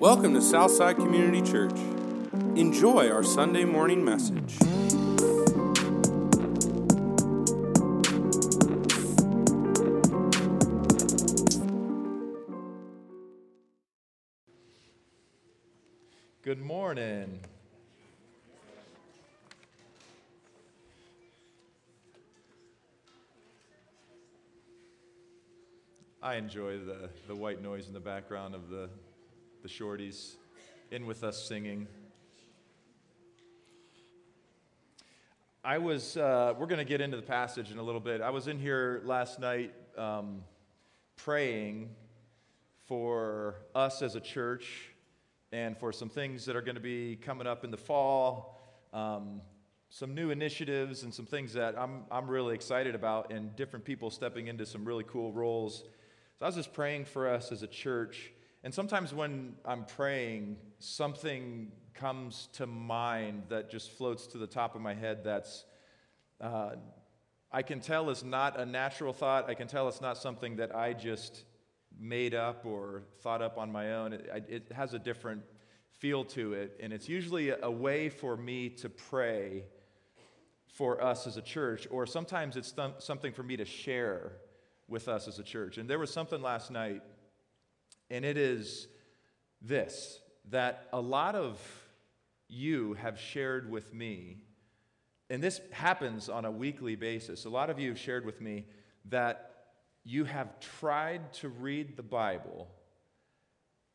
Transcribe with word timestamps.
Welcome 0.00 0.34
to 0.34 0.42
Southside 0.42 0.96
Community 0.96 1.40
Church. 1.40 1.72
Enjoy 2.54 3.10
our 3.10 3.22
Sunday 3.22 3.64
morning 3.64 4.04
message. 4.04 4.58
Good 16.42 16.60
morning. 16.60 17.40
I 26.22 26.34
enjoy 26.34 26.80
the, 26.80 27.08
the 27.26 27.34
white 27.34 27.62
noise 27.62 27.88
in 27.88 27.94
the 27.94 28.00
background 28.00 28.54
of 28.54 28.68
the, 28.68 28.90
the 29.62 29.68
shorties 29.68 30.36
in 30.90 31.06
with 31.06 31.24
us 31.24 31.42
singing. 31.48 31.86
I 35.64 35.78
was, 35.78 36.16
uh, 36.16 36.54
we're 36.56 36.66
going 36.66 36.78
to 36.78 36.84
get 36.84 37.00
into 37.00 37.16
the 37.16 37.22
passage 37.22 37.72
in 37.72 37.78
a 37.78 37.82
little 37.82 38.00
bit. 38.00 38.20
I 38.20 38.30
was 38.30 38.46
in 38.46 38.58
here 38.58 39.02
last 39.04 39.40
night 39.40 39.74
um, 39.98 40.44
praying 41.16 41.90
for 42.86 43.56
us 43.74 44.00
as 44.02 44.14
a 44.14 44.20
church 44.20 44.90
and 45.50 45.76
for 45.76 45.92
some 45.92 46.08
things 46.08 46.44
that 46.44 46.54
are 46.54 46.60
going 46.60 46.76
to 46.76 46.80
be 46.80 47.16
coming 47.16 47.46
up 47.46 47.64
in 47.64 47.70
the 47.70 47.76
fall, 47.76 48.60
um, 48.92 49.40
some 49.88 50.14
new 50.14 50.30
initiatives, 50.30 51.02
and 51.02 51.12
some 51.12 51.26
things 51.26 51.52
that 51.54 51.76
I'm, 51.78 52.04
I'm 52.10 52.28
really 52.28 52.54
excited 52.54 52.94
about, 52.94 53.32
and 53.32 53.54
different 53.56 53.84
people 53.84 54.10
stepping 54.10 54.46
into 54.48 54.66
some 54.66 54.84
really 54.84 55.04
cool 55.04 55.32
roles. 55.32 55.84
So 56.38 56.44
I 56.44 56.46
was 56.46 56.56
just 56.56 56.72
praying 56.72 57.06
for 57.06 57.28
us 57.28 57.50
as 57.50 57.62
a 57.62 57.66
church. 57.66 58.30
And 58.66 58.74
sometimes 58.74 59.14
when 59.14 59.54
I'm 59.64 59.84
praying, 59.84 60.56
something 60.80 61.70
comes 61.94 62.48
to 62.54 62.66
mind 62.66 63.44
that 63.48 63.70
just 63.70 63.92
floats 63.92 64.26
to 64.26 64.38
the 64.38 64.46
top 64.48 64.74
of 64.74 64.80
my 64.80 64.92
head 64.92 65.22
that's, 65.22 65.64
uh, 66.40 66.70
I 67.52 67.62
can 67.62 67.78
tell 67.78 68.10
is 68.10 68.24
not 68.24 68.58
a 68.58 68.66
natural 68.66 69.12
thought. 69.12 69.48
I 69.48 69.54
can 69.54 69.68
tell 69.68 69.86
it's 69.86 70.00
not 70.00 70.18
something 70.18 70.56
that 70.56 70.74
I 70.74 70.94
just 70.94 71.44
made 71.96 72.34
up 72.34 72.66
or 72.66 73.04
thought 73.20 73.40
up 73.40 73.56
on 73.56 73.70
my 73.70 73.92
own. 73.92 74.12
It, 74.14 74.46
it 74.48 74.72
has 74.72 74.94
a 74.94 74.98
different 74.98 75.42
feel 76.00 76.24
to 76.24 76.54
it. 76.54 76.76
And 76.82 76.92
it's 76.92 77.08
usually 77.08 77.50
a 77.50 77.70
way 77.70 78.08
for 78.08 78.36
me 78.36 78.70
to 78.70 78.88
pray 78.88 79.62
for 80.66 81.00
us 81.00 81.28
as 81.28 81.36
a 81.36 81.42
church, 81.42 81.86
or 81.88 82.04
sometimes 82.04 82.56
it's 82.56 82.72
th- 82.72 82.94
something 82.98 83.32
for 83.32 83.44
me 83.44 83.58
to 83.58 83.64
share 83.64 84.32
with 84.88 85.06
us 85.06 85.28
as 85.28 85.38
a 85.38 85.44
church. 85.44 85.78
And 85.78 85.88
there 85.88 86.00
was 86.00 86.12
something 86.12 86.42
last 86.42 86.72
night, 86.72 87.02
and 88.10 88.24
it 88.24 88.36
is 88.36 88.88
this 89.62 90.20
that 90.50 90.88
a 90.92 91.00
lot 91.00 91.34
of 91.34 91.60
you 92.48 92.94
have 92.94 93.18
shared 93.18 93.68
with 93.68 93.92
me, 93.92 94.38
and 95.28 95.42
this 95.42 95.60
happens 95.72 96.28
on 96.28 96.44
a 96.44 96.50
weekly 96.50 96.94
basis. 96.94 97.44
A 97.44 97.50
lot 97.50 97.68
of 97.68 97.80
you 97.80 97.88
have 97.88 97.98
shared 97.98 98.24
with 98.24 98.40
me 98.40 98.66
that 99.06 99.50
you 100.04 100.24
have 100.24 100.60
tried 100.60 101.32
to 101.32 101.48
read 101.48 101.96
the 101.96 102.02
Bible 102.02 102.68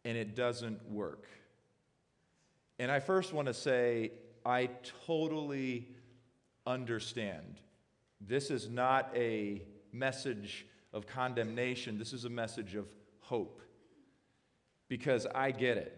and 0.04 0.18
it 0.18 0.36
doesn't 0.36 0.90
work. 0.90 1.26
And 2.80 2.92
I 2.92 3.00
first 3.00 3.32
want 3.32 3.48
to 3.48 3.54
say, 3.54 4.12
I 4.46 4.70
totally 5.06 5.88
understand. 6.66 7.62
This 8.20 8.52
is 8.52 8.70
not 8.70 9.10
a 9.16 9.62
message 9.94 10.66
of 10.92 11.08
condemnation, 11.08 11.98
this 11.98 12.12
is 12.12 12.26
a 12.26 12.30
message 12.30 12.76
of 12.76 12.88
hope 13.22 13.62
because 14.92 15.26
I 15.34 15.52
get 15.52 15.78
it. 15.78 15.98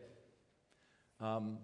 Um, 1.19 1.57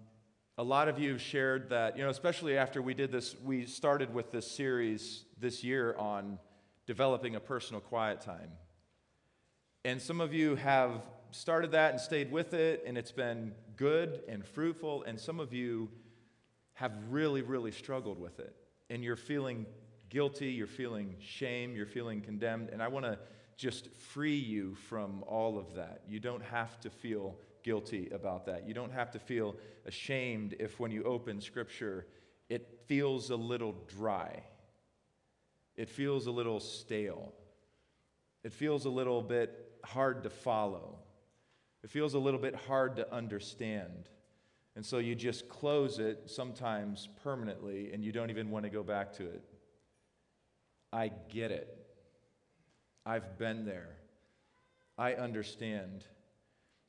a 0.58 0.64
lot 0.64 0.88
of 0.88 0.98
you 0.98 1.12
have 1.12 1.22
shared 1.22 1.70
that, 1.70 1.96
you 1.96 2.02
know, 2.02 2.10
especially 2.10 2.58
after 2.58 2.82
we 2.82 2.92
did 2.92 3.12
this, 3.12 3.36
we 3.44 3.66
started 3.66 4.12
with 4.12 4.32
this 4.32 4.50
series 4.50 5.26
this 5.38 5.62
year 5.62 5.94
on 5.96 6.40
developing 6.88 7.36
a 7.36 7.40
personal 7.40 7.80
quiet 7.80 8.20
time. 8.20 8.50
And 9.84 10.02
some 10.02 10.20
of 10.20 10.34
you 10.34 10.56
have 10.56 11.02
started 11.30 11.70
that 11.70 11.92
and 11.92 12.00
stayed 12.00 12.32
with 12.32 12.52
it, 12.52 12.82
and 12.84 12.98
it's 12.98 13.12
been 13.12 13.52
good 13.76 14.22
and 14.26 14.44
fruitful. 14.44 15.04
And 15.04 15.20
some 15.20 15.38
of 15.38 15.52
you 15.52 15.88
have 16.72 16.90
really, 17.10 17.42
really 17.42 17.70
struggled 17.70 18.18
with 18.18 18.40
it. 18.40 18.56
And 18.90 19.04
you're 19.04 19.14
feeling 19.14 19.66
guilty, 20.08 20.48
you're 20.48 20.66
feeling 20.66 21.14
shame, 21.20 21.76
you're 21.76 21.86
feeling 21.86 22.22
condemned. 22.22 22.70
And 22.70 22.82
I 22.82 22.88
want 22.88 23.06
to 23.06 23.20
just 23.60 23.92
free 23.92 24.38
you 24.38 24.74
from 24.74 25.22
all 25.26 25.58
of 25.58 25.74
that. 25.74 26.00
You 26.08 26.18
don't 26.18 26.42
have 26.42 26.80
to 26.80 26.88
feel 26.88 27.36
guilty 27.62 28.08
about 28.10 28.46
that. 28.46 28.66
You 28.66 28.72
don't 28.72 28.92
have 28.92 29.10
to 29.10 29.18
feel 29.18 29.54
ashamed 29.84 30.56
if 30.58 30.80
when 30.80 30.90
you 30.90 31.04
open 31.04 31.42
Scripture, 31.42 32.06
it 32.48 32.80
feels 32.86 33.28
a 33.28 33.36
little 33.36 33.74
dry. 33.86 34.42
It 35.76 35.90
feels 35.90 36.26
a 36.26 36.30
little 36.30 36.58
stale. 36.58 37.34
It 38.44 38.54
feels 38.54 38.86
a 38.86 38.90
little 38.90 39.20
bit 39.20 39.72
hard 39.84 40.22
to 40.22 40.30
follow. 40.30 40.98
It 41.84 41.90
feels 41.90 42.14
a 42.14 42.18
little 42.18 42.40
bit 42.40 42.54
hard 42.54 42.96
to 42.96 43.14
understand. 43.14 44.08
And 44.74 44.86
so 44.86 44.96
you 44.96 45.14
just 45.14 45.50
close 45.50 45.98
it 45.98 46.22
sometimes 46.30 47.10
permanently 47.22 47.92
and 47.92 48.02
you 48.02 48.10
don't 48.10 48.30
even 48.30 48.50
want 48.50 48.64
to 48.64 48.70
go 48.70 48.82
back 48.82 49.12
to 49.14 49.24
it. 49.24 49.44
I 50.94 51.12
get 51.28 51.50
it. 51.50 51.79
I've 53.04 53.38
been 53.38 53.64
there. 53.64 53.96
I 54.98 55.14
understand. 55.14 56.04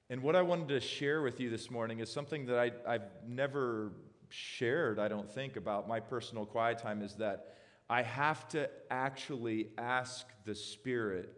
And 0.10 0.22
what 0.22 0.36
I 0.36 0.42
wanted 0.42 0.68
to 0.70 0.80
share 0.82 1.22
with 1.22 1.40
you 1.40 1.50
this 1.50 1.72
morning 1.72 2.00
is 2.00 2.12
something 2.12 2.46
that 2.48 2.60
I, 2.60 2.72
I've 2.86 3.10
never 3.26 3.94
shared, 4.30 5.00
I 5.00 5.08
don't 5.08 5.30
think, 5.30 5.56
about 5.56 5.88
my 5.88 6.00
personal 6.00 6.46
quiet 6.46 6.80
time 6.80 7.02
is 7.02 7.16
that 7.16 7.56
I 7.90 8.04
have 8.04 8.48
to 8.50 8.70
actually 8.90 9.70
ask 9.78 10.26
the 10.46 10.56
Spirit 10.56 11.38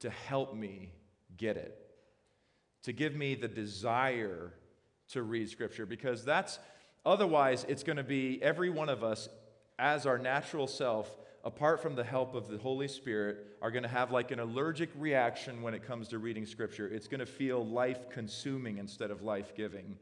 to 0.00 0.10
help 0.10 0.54
me 0.54 0.92
get 1.36 1.56
it, 1.56 1.78
to 2.82 2.92
give 2.92 3.14
me 3.14 3.34
the 3.34 3.48
desire 3.48 4.52
to 5.08 5.22
read 5.22 5.48
Scripture, 5.48 5.86
because 5.86 6.24
that's 6.24 6.58
otherwise 7.06 7.64
it's 7.68 7.82
going 7.82 7.96
to 7.96 8.04
be 8.04 8.40
every 8.42 8.70
one 8.70 8.88
of 8.88 9.04
us 9.04 9.28
as 9.78 10.06
our 10.06 10.18
natural 10.18 10.66
self 10.66 11.10
apart 11.44 11.80
from 11.82 11.94
the 11.94 12.02
help 12.02 12.34
of 12.34 12.48
the 12.48 12.58
Holy 12.58 12.88
Spirit, 12.88 13.56
are 13.60 13.70
going 13.70 13.82
to 13.82 13.88
have 13.88 14.10
like 14.10 14.30
an 14.30 14.40
allergic 14.40 14.90
reaction 14.96 15.62
when 15.62 15.74
it 15.74 15.86
comes 15.86 16.08
to 16.08 16.18
reading 16.18 16.46
Scripture. 16.46 16.88
It's 16.88 17.06
going 17.06 17.20
to 17.20 17.26
feel 17.26 17.64
life 17.64 18.08
consuming 18.10 18.78
instead 18.78 19.10
of 19.10 19.22
life 19.22 19.54
giving. 19.54 19.96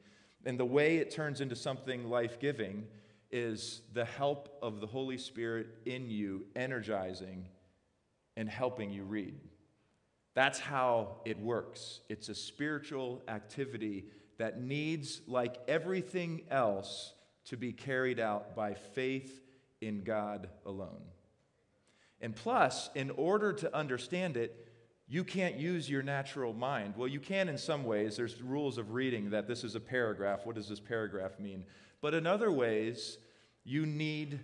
And 0.46 0.58
the 0.58 0.64
way 0.64 0.96
it 0.98 1.10
turns 1.10 1.40
into 1.40 1.56
something 1.56 2.08
life 2.08 2.38
giving 2.40 2.86
is 3.30 3.82
the 3.92 4.04
help 4.04 4.56
of 4.62 4.80
the 4.80 4.86
Holy 4.86 5.18
Spirit 5.18 5.66
in 5.84 6.08
you, 6.10 6.46
energizing 6.54 7.46
and 8.36 8.48
helping 8.48 8.92
you 8.92 9.02
read. 9.02 9.34
That's 10.34 10.58
how 10.58 11.16
it 11.24 11.38
works. 11.38 12.00
It's 12.08 12.28
a 12.28 12.34
spiritual 12.34 13.22
activity 13.28 14.06
that 14.38 14.62
needs, 14.62 15.20
like 15.26 15.56
everything 15.68 16.42
else, 16.50 17.12
to 17.46 17.56
be 17.56 17.72
carried 17.72 18.20
out 18.20 18.54
by 18.54 18.74
faith 18.74 19.42
in 19.80 20.04
God 20.04 20.48
alone. 20.64 21.02
And 22.22 22.34
plus, 22.34 22.88
in 22.94 23.10
order 23.10 23.52
to 23.52 23.76
understand 23.76 24.36
it, 24.36 24.68
you 25.08 25.24
can't 25.24 25.56
use 25.56 25.90
your 25.90 26.02
natural 26.02 26.54
mind. 26.54 26.94
Well, 26.96 27.08
you 27.08 27.20
can 27.20 27.48
in 27.48 27.58
some 27.58 27.84
ways. 27.84 28.16
There's 28.16 28.40
rules 28.40 28.78
of 28.78 28.92
reading 28.92 29.30
that 29.30 29.46
this 29.46 29.64
is 29.64 29.74
a 29.74 29.80
paragraph. 29.80 30.46
What 30.46 30.54
does 30.54 30.68
this 30.68 30.80
paragraph 30.80 31.38
mean? 31.38 31.64
But 32.00 32.14
in 32.14 32.26
other 32.26 32.50
ways, 32.50 33.18
you 33.64 33.84
need 33.84 34.40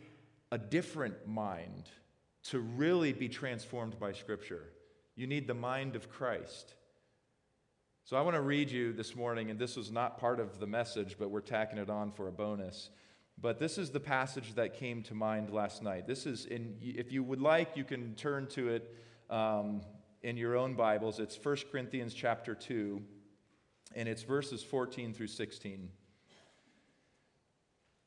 a 0.52 0.58
different 0.58 1.26
mind 1.26 1.84
to 2.44 2.58
really 2.58 3.12
be 3.12 3.28
transformed 3.28 3.98
by 3.98 4.12
Scripture. 4.12 4.64
You 5.14 5.26
need 5.26 5.46
the 5.46 5.54
mind 5.54 5.96
of 5.96 6.10
Christ. 6.10 6.74
So 8.04 8.16
I 8.16 8.22
want 8.22 8.36
to 8.36 8.42
read 8.42 8.70
you 8.70 8.92
this 8.92 9.14
morning, 9.14 9.50
and 9.50 9.58
this 9.58 9.76
was 9.76 9.90
not 9.90 10.18
part 10.18 10.40
of 10.40 10.58
the 10.58 10.66
message, 10.66 11.16
but 11.18 11.30
we're 11.30 11.40
tacking 11.40 11.78
it 11.78 11.90
on 11.90 12.10
for 12.10 12.28
a 12.28 12.32
bonus. 12.32 12.90
But 13.40 13.58
this 13.58 13.78
is 13.78 13.90
the 13.90 14.00
passage 14.00 14.54
that 14.54 14.74
came 14.74 15.02
to 15.04 15.14
mind 15.14 15.50
last 15.50 15.80
night. 15.82 16.06
This 16.08 16.26
is, 16.26 16.46
in, 16.46 16.76
if 16.80 17.12
you 17.12 17.22
would 17.22 17.40
like, 17.40 17.76
you 17.76 17.84
can 17.84 18.14
turn 18.16 18.48
to 18.48 18.70
it 18.70 18.94
um, 19.30 19.82
in 20.22 20.36
your 20.36 20.56
own 20.56 20.74
Bibles. 20.74 21.20
It's 21.20 21.38
1 21.40 21.56
Corinthians 21.70 22.14
chapter 22.14 22.54
2, 22.54 23.00
and 23.94 24.08
it's 24.08 24.24
verses 24.24 24.64
14 24.64 25.14
through 25.14 25.28
16. 25.28 25.88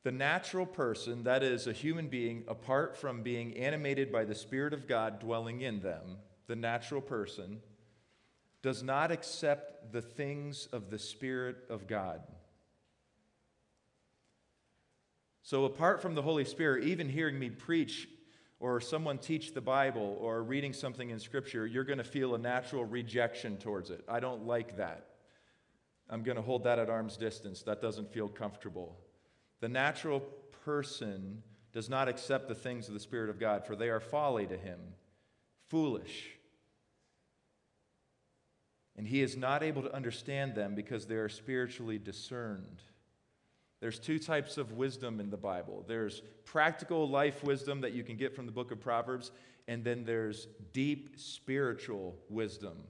The 0.04 0.12
natural 0.12 0.66
person, 0.66 1.24
that 1.24 1.44
is, 1.44 1.66
a 1.66 1.74
human 1.74 2.08
being, 2.08 2.44
apart 2.50 2.98
from 2.98 3.24
being 3.24 3.56
animated 3.56 4.12
by 4.12 4.26
the 4.26 4.36
Spirit 4.36 4.74
of 4.74 4.86
God 4.86 5.20
dwelling 5.20 5.62
in 5.62 5.80
them, 5.80 6.18
the 6.48 6.56
natural 6.58 7.02
person, 7.02 7.62
does 8.62 8.84
not 8.84 9.12
accept 9.12 9.94
the 9.94 10.02
things 10.02 10.68
of 10.74 10.90
the 10.90 11.00
Spirit 11.00 11.58
of 11.70 11.88
God 11.88 12.22
so, 15.44 15.66
apart 15.66 16.02
from 16.02 16.16
the 16.16 16.22
Holy 16.22 16.46
Spirit, 16.46 16.84
even 16.84 17.10
hearing 17.10 17.40
me 17.40 17.50
preach 17.50 18.08
or 18.60 18.80
someone 18.80 19.18
teach 19.18 19.54
the 19.54 19.62
Bible 19.62 20.18
or 20.22 20.44
reading 20.44 20.72
something 20.72 21.10
in 21.10 21.20
Scripture, 21.20 21.66
you're 21.66 21.84
going 21.84 21.98
to 21.98 22.04
feel 22.04 22.36
a 22.36 22.38
natural 22.38 22.86
rejection 22.86 23.58
towards 23.58 23.90
it. 23.90 24.04
I 24.08 24.20
don't 24.20 24.46
like 24.46 24.78
that. 24.78 25.08
I'm 26.10 26.22
going 26.22 26.36
to 26.36 26.44
hold 26.44 26.66
that 26.66 26.78
at 26.78 26.90
arm's 26.90 27.18
distance. 27.18 27.64
That 27.64 27.82
doesn't 27.82 28.14
feel 28.14 28.28
comfortable. 28.28 29.00
The 29.62 29.70
natural 29.70 30.20
person 30.66 31.42
does 31.74 31.90
not 31.90 32.08
accept 32.08 32.48
the 32.48 32.56
things 32.56 32.88
of 32.88 32.94
the 32.94 33.00
Spirit 33.00 33.30
of 33.30 33.40
God, 33.40 33.66
for 33.66 33.76
they 33.76 33.90
are 33.90 34.00
folly 34.00 34.46
to 34.46 34.58
him, 34.58 34.80
foolish. 35.70 36.30
And 38.96 39.08
he 39.08 39.22
is 39.22 39.38
not 39.38 39.64
able 39.64 39.82
to 39.82 39.96
understand 39.96 40.54
them 40.54 40.76
because 40.76 41.06
they 41.08 41.16
are 41.16 41.30
spiritually 41.30 41.98
discerned. 41.98 42.84
There's 43.82 44.00
two 44.00 44.20
types 44.20 44.58
of 44.58 44.74
wisdom 44.74 45.20
in 45.20 45.30
the 45.30 45.38
Bible 45.38 45.84
there's 45.88 46.22
practical 46.46 47.10
life 47.10 47.44
wisdom 47.44 47.82
that 47.82 47.94
you 47.94 48.04
can 48.04 48.16
get 48.16 48.34
from 48.36 48.46
the 48.46 48.52
book 48.52 48.72
of 48.72 48.80
Proverbs, 48.80 49.32
and 49.68 49.84
then 49.84 50.06
there's 50.06 50.48
deep 50.72 51.16
spiritual 51.18 52.16
wisdom 52.30 52.84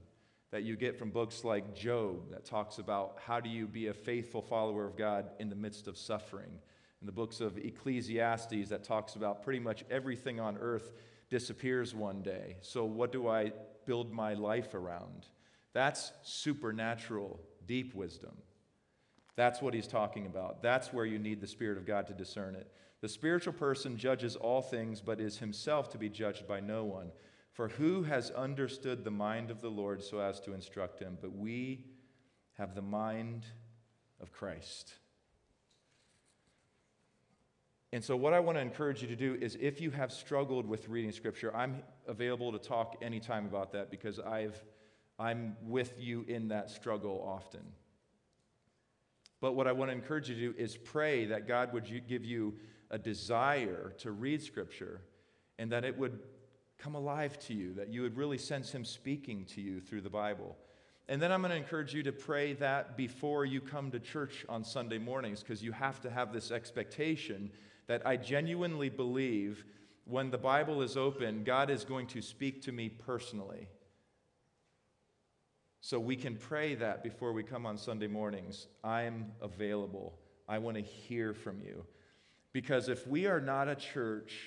that 0.52 0.64
you 0.64 0.76
get 0.76 1.00
from 1.00 1.10
books 1.10 1.46
like 1.46 1.74
Job 1.74 2.30
that 2.30 2.44
talks 2.44 2.78
about 2.78 3.18
how 3.26 3.40
do 3.40 3.50
you 3.50 3.68
be 3.68 3.88
a 3.88 3.94
faithful 3.94 4.42
follower 4.42 4.86
of 4.86 4.98
God 4.98 5.32
in 5.40 5.50
the 5.50 5.56
midst 5.56 5.88
of 5.88 5.98
suffering. 5.98 6.52
In 7.00 7.06
the 7.06 7.14
books 7.14 7.40
of 7.40 7.58
Ecclesiastes 7.58 8.70
that 8.70 8.84
talks 8.84 9.16
about 9.16 9.44
pretty 9.44 9.60
much 9.60 9.86
everything 9.90 10.40
on 10.40 10.58
earth 10.58 10.92
disappears 11.30 11.96
one 11.96 12.22
day. 12.22 12.58
So 12.62 12.84
what 12.84 13.14
do 13.14 13.30
I 13.30 13.54
build 13.86 14.12
my 14.12 14.34
life 14.34 14.74
around? 14.74 15.26
That's 15.74 16.12
supernatural 16.22 17.40
deep 17.66 17.96
wisdom. 17.96 18.34
That's 19.42 19.60
what 19.60 19.74
he's 19.74 19.88
talking 19.88 20.28
about. 20.28 20.62
That's 20.62 20.94
where 20.94 21.04
you 21.04 21.18
need 21.18 21.42
the 21.42 21.48
Spirit 21.48 21.80
of 21.80 21.88
God 21.88 22.06
to 22.06 22.14
discern 22.14 22.54
it. 22.54 22.72
The 23.02 23.10
spiritual 23.10 23.54
person 23.54 23.98
judges 23.98 24.36
all 24.36 24.62
things, 24.62 25.02
but 25.02 25.20
is 25.20 25.40
himself 25.40 25.90
to 25.94 25.98
be 25.98 26.10
judged 26.10 26.48
by 26.48 26.60
no 26.60 26.84
one. 26.84 27.12
For 27.52 27.70
who 27.70 28.04
has 28.04 28.30
understood 28.30 29.04
the 29.04 29.10
mind 29.10 29.50
of 29.50 29.60
the 29.60 29.72
Lord 29.72 30.04
so 30.04 30.20
as 30.20 30.40
to 30.42 30.54
instruct 30.54 31.00
him? 31.00 31.18
But 31.20 31.36
we 31.36 31.86
have 32.60 32.76
the 32.76 32.84
mind 32.84 33.48
of 34.22 34.32
Christ. 34.32 34.94
And 37.92 38.04
so, 38.04 38.16
what 38.16 38.34
I 38.34 38.40
want 38.42 38.60
to 38.60 38.62
encourage 38.62 39.02
you 39.02 39.08
to 39.08 39.16
do 39.16 39.40
is 39.42 39.58
if 39.60 39.82
you 39.82 39.90
have 39.90 40.12
struggled 40.12 40.68
with 40.68 40.88
reading 40.88 41.12
Scripture, 41.12 41.52
I'm 41.56 41.82
available 42.08 42.52
to 42.52 42.60
talk 42.60 42.98
anytime 43.02 43.48
about 43.48 43.72
that 43.72 43.90
because 43.90 44.20
I've, 44.20 44.64
I'm 45.18 45.58
with 45.64 45.96
you 45.98 46.26
in 46.28 46.50
that 46.50 46.70
struggle 46.70 47.26
often. 47.28 47.64
But 49.42 49.54
what 49.54 49.68
I 49.68 49.72
want 49.72 49.90
to 49.90 49.96
encourage 49.96 50.30
you 50.30 50.36
to 50.36 50.54
do 50.54 50.54
is 50.58 50.78
pray 50.78 51.26
that 51.26 51.48
God 51.48 51.74
would 51.74 52.08
give 52.08 52.24
you 52.24 52.54
a 52.92 52.98
desire 52.98 53.94
to 53.98 54.12
read 54.12 54.42
Scripture 54.42 55.02
and 55.58 55.72
that 55.72 55.84
it 55.84 55.98
would 55.98 56.20
come 56.78 56.96
alive 56.96 57.38
to 57.40 57.54
you, 57.54 57.74
that 57.74 57.90
you 57.90 58.04
would 58.04 58.16
really 58.16 58.38
sense 58.38 58.72
Him 58.72 58.86
speaking 58.86 59.46
to 59.46 59.62
you 59.62 59.82
through 59.82 60.02
the 60.02 60.10
Bible. 60.10 60.56
And 61.08 61.22
then 61.22 61.32
I'm 61.32 61.42
going 61.42 61.52
to 61.52 61.58
encourage 61.58 61.94
you 61.94 62.04
to 62.04 62.12
pray 62.12 62.54
that 62.54 62.96
before 62.96 63.44
you 63.46 63.60
come 63.60 63.92
to 63.92 64.00
church 64.00 64.46
on 64.48 64.64
Sunday 64.64 64.98
mornings, 64.98 65.42
because 65.42 65.64
you 65.64 65.72
have 65.72 66.00
to 66.02 66.10
have 66.10 66.32
this 66.32 66.52
expectation 66.52 67.52
that 67.88 68.06
I 68.06 68.18
genuinely 68.18 68.90
believe 68.90 69.66
when 70.06 70.32
the 70.32 70.38
Bible 70.38 70.82
is 70.82 70.98
open, 70.98 71.44
God 71.44 71.70
is 71.70 71.84
going 71.84 72.08
to 72.08 72.22
speak 72.22 72.62
to 72.64 72.72
me 72.72 72.90
personally. 72.90 73.68
So 75.82 76.00
we 76.00 76.16
can 76.16 76.36
pray 76.36 76.76
that 76.76 77.04
before 77.04 77.34
we 77.34 77.42
come 77.42 77.66
on 77.66 77.76
Sunday 77.76 78.08
mornings. 78.08 78.68
I'm 78.84 79.32
available. 79.42 80.14
I 80.48 80.60
want 80.60 80.78
to 80.78 80.84
hear 80.84 81.34
from 81.34 81.60
you. 81.60 81.86
Because 82.54 82.88
if 82.88 83.08
we 83.08 83.26
are 83.26 83.42
not 83.42 83.68
a 83.68 83.76
church 83.76 84.38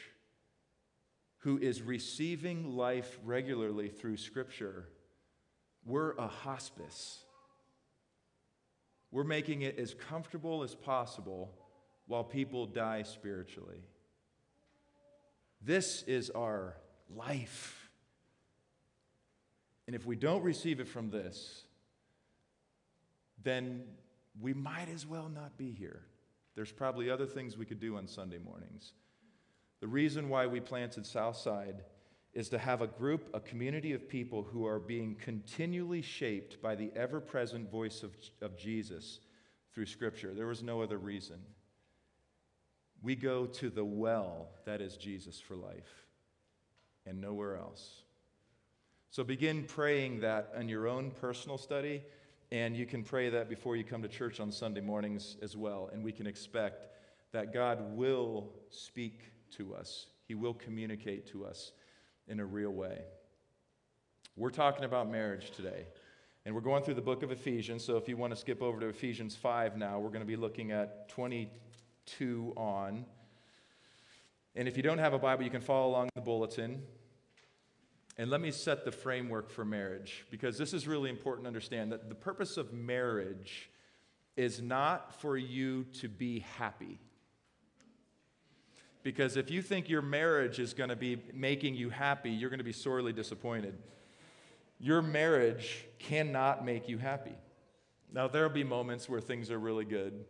who 1.39 1.59
is 1.59 1.83
receiving 1.83 2.77
life 2.77 3.19
regularly 3.25 3.89
through 3.89 4.17
Scripture, 4.17 4.89
we're 5.85 6.13
a 6.13 6.29
hospice. 6.29 7.25
We're 9.11 9.25
making 9.25 9.63
it 9.63 9.79
as 9.79 9.93
comfortable 9.93 10.63
as 10.63 10.75
possible 10.75 11.51
while 12.07 12.25
people 12.25 12.67
die 12.67 13.03
spiritually. 13.03 13.89
This 15.61 16.03
is 16.03 16.31
our 16.31 16.77
life. 17.15 17.84
And 19.87 19.95
if 19.95 20.07
we 20.07 20.17
don't 20.17 20.43
receive 20.43 20.81
it 20.81 20.89
from 20.89 21.11
this, 21.11 21.63
then 23.43 23.83
we 24.41 24.55
might 24.55 24.89
as 24.89 25.07
well 25.07 25.29
not 25.29 25.57
be 25.57 25.71
here. 25.71 26.03
There's 26.55 26.73
probably 26.73 27.11
other 27.11 27.27
things 27.27 27.57
we 27.57 27.67
could 27.67 27.81
do 27.81 27.97
on 27.97 28.07
Sunday 28.07 28.39
mornings. 28.39 28.93
The 29.81 29.89
reason 29.89 30.29
why 30.29 30.47
we 30.47 30.61
planted 30.61 31.05
Southside 31.05 31.85
is 32.33 32.49
to 32.49 32.59
have 32.59 32.81
a 32.81 32.87
group, 32.87 33.29
a 33.35 33.41
community 33.41 33.93
of 33.93 34.09
people 34.09 34.43
who 34.43 34.67
are 34.67 34.79
being 34.79 35.15
continually 35.17 36.03
shaped 36.03 36.61
by 36.63 36.75
the 36.75 36.91
ever 36.97 37.21
present 37.21 37.71
voice 37.71 38.03
of, 38.03 38.13
of 38.41 38.57
Jesus 38.57 39.21
through 39.73 39.87
Scripture. 39.87 40.33
There 40.35 40.47
was 40.47 40.63
no 40.63 40.81
other 40.81 40.99
reason. 40.99 41.39
We 43.03 43.15
go 43.15 43.47
to 43.47 43.71
the 43.71 43.85
well 43.85 44.49
that 44.65 44.81
is 44.81 44.97
Jesus 44.97 45.39
for 45.41 45.55
life 45.55 46.07
and 47.07 47.21
nowhere 47.21 47.57
else. 47.57 48.04
So 49.15 49.23
begin 49.23 49.63
praying 49.63 50.19
that 50.23 50.53
in 50.59 50.69
your 50.69 50.89
own 50.89 51.13
personal 51.13 51.57
study 51.57 52.03
and 52.51 52.77
you 52.77 52.85
can 52.85 53.05
pray 53.05 53.29
that 53.29 53.49
before 53.49 53.77
you 53.77 53.85
come 53.85 54.03
to 54.03 54.09
church 54.09 54.41
on 54.41 54.51
Sunday 54.51 54.81
mornings 54.81 55.37
as 55.41 55.57
well. 55.57 55.89
And 55.93 56.03
we 56.03 56.11
can 56.11 56.27
expect 56.27 56.89
that 57.31 57.53
God 57.53 57.97
will 57.97 58.51
speak 58.71 59.21
to 59.53 59.73
us, 59.73 60.07
He 60.27 60.35
will 60.35 60.55
communicate 60.55 61.29
to 61.29 61.45
us 61.45 61.71
in 62.27 62.41
a 62.41 62.45
real 62.45 62.73
way. 62.73 63.03
We're 64.35 64.51
talking 64.51 64.85
about 64.85 65.09
marriage 65.09 65.53
today. 65.53 65.87
And 66.45 66.53
we're 66.53 66.61
going 66.61 66.83
through 66.83 66.95
the 66.95 67.01
book 67.01 67.23
of 67.23 67.31
Ephesians. 67.31 67.85
So 67.85 67.97
if 67.97 68.09
you 68.09 68.17
want 68.17 68.33
to 68.33 68.37
skip 68.37 68.61
over 68.63 68.81
to 68.81 68.87
Ephesians 68.87 69.37
5 69.37 69.77
now, 69.77 70.01
we're 70.01 70.09
going 70.09 70.23
to 70.23 70.27
be 70.27 70.35
looking 70.35 70.73
at 70.73 71.09
22 71.11 72.53
on. 72.57 73.05
And 74.57 74.67
if 74.67 74.77
you 74.77 74.83
don't 74.83 74.99
have 74.99 75.15
a 75.15 75.21
Bible, 75.21 75.45
you 75.45 75.51
can 75.51 75.61
follow 75.61 75.89
along 75.89 76.09
the 76.17 76.21
bulletin. 76.21 76.83
And 78.17 78.31
let 78.31 78.41
me 78.41 78.51
set 78.51 78.85
the 78.85 78.93
framework 78.93 79.51
for 79.51 79.65
marriage 79.65 80.25
because 80.31 80.57
this 80.57 80.73
is 80.73 80.87
really 80.87 81.11
important 81.11 81.45
to 81.45 81.49
understand 81.49 81.91
that 81.93 82.09
the 82.09 82.15
purpose 82.15 82.57
of 82.57 82.73
marriage 82.73 83.71
is 84.37 84.63
not 84.63 85.21
for 85.21 85.37
you 85.37 85.85
to 86.01 86.09
be 86.09 86.41
happy. 86.57 87.01
Because 89.03 89.37
if 89.37 89.51
you 89.51 89.63
think 89.63 89.89
your 89.89 90.01
marriage 90.01 90.59
is 90.59 90.75
going 90.75 90.89
to 90.89 90.97
be 90.97 91.21
making 91.33 91.75
you 91.75 91.91
happy, 91.91 92.31
you're 92.31 92.51
going 92.51 92.59
to 92.59 92.65
be 92.65 92.73
sorely 92.73 93.13
disappointed. 93.13 93.75
Your 94.79 95.03
marriage 95.03 95.85
cannot 95.99 96.65
make 96.65 96.89
you 96.89 96.99
happy. 96.99 97.35
Now, 98.13 98.29
there'll 98.29 98.49
be 98.49 98.65
moments 98.65 99.09
where 99.09 99.21
things 99.21 99.51
are 99.51 99.59
really 99.59 99.85
good. 99.85 100.25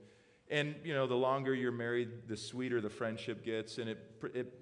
And, 0.50 0.74
you 0.84 0.92
know, 0.92 1.06
the 1.06 1.14
longer 1.14 1.54
you're 1.54 1.72
married, 1.72 2.28
the 2.28 2.36
sweeter 2.36 2.80
the 2.80 2.90
friendship 2.90 3.44
gets, 3.44 3.78
and 3.78 3.90
it, 3.90 3.98
it 4.34 4.52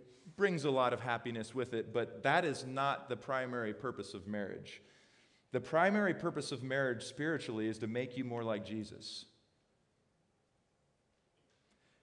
brings 0.42 0.64
a 0.64 0.70
lot 0.72 0.92
of 0.92 0.98
happiness 0.98 1.54
with 1.54 1.72
it, 1.72 1.94
but 1.94 2.24
that 2.24 2.44
is 2.44 2.66
not 2.66 3.08
the 3.08 3.16
primary 3.16 3.72
purpose 3.72 4.12
of 4.12 4.26
marriage. 4.26 4.82
The 5.52 5.60
primary 5.60 6.14
purpose 6.14 6.50
of 6.50 6.64
marriage 6.64 7.04
spiritually 7.04 7.68
is 7.68 7.78
to 7.78 7.86
make 7.86 8.16
you 8.16 8.24
more 8.24 8.42
like 8.42 8.66
Jesus. 8.66 9.26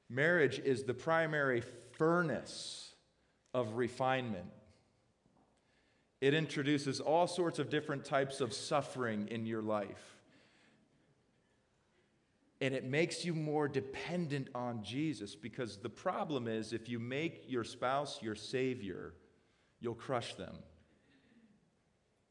Marriage 0.10 0.58
is 0.58 0.84
the 0.84 0.94
primary 0.94 1.62
furnace 1.98 2.96
of 3.54 3.74
refinement. 3.74 4.48
It 6.22 6.34
introduces 6.34 7.02
all 7.02 7.28
sorts 7.28 7.60
of 7.60 7.70
different 7.70 8.06
types 8.06 8.40
of 8.40 8.54
suffering 8.54 9.28
in 9.28 9.46
your 9.48 9.62
life 9.62 10.16
and 12.62 12.74
it 12.74 12.84
makes 12.84 13.24
you 13.24 13.34
more 13.34 13.68
dependent 13.68 14.50
on 14.54 14.84
Jesus 14.84 15.36
because 15.36 15.78
the 15.78 15.90
problem 15.90 16.48
is 16.48 16.74
if 16.74 16.90
you 16.90 17.00
make 17.00 17.46
your 17.48 17.64
spouse 17.64 18.22
your 18.22 18.36
savior, 18.36 19.14
you'll 19.80 19.96
crush 19.96 20.36
them, 20.36 20.56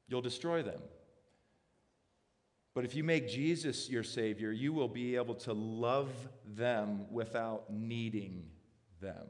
you'll 0.07 0.21
destroy 0.21 0.63
them. 0.63 0.81
But 2.75 2.85
if 2.85 2.95
you 2.95 3.03
make 3.03 3.29
Jesus 3.29 3.89
your 3.89 4.05
savior, 4.05 4.53
you 4.53 4.73
will 4.73 4.89
be 4.89 5.17
able 5.17 5.35
to 5.37 5.53
love 5.53 6.11
them 6.47 7.07
without 7.11 7.73
needing 7.73 8.45
them. 9.01 9.27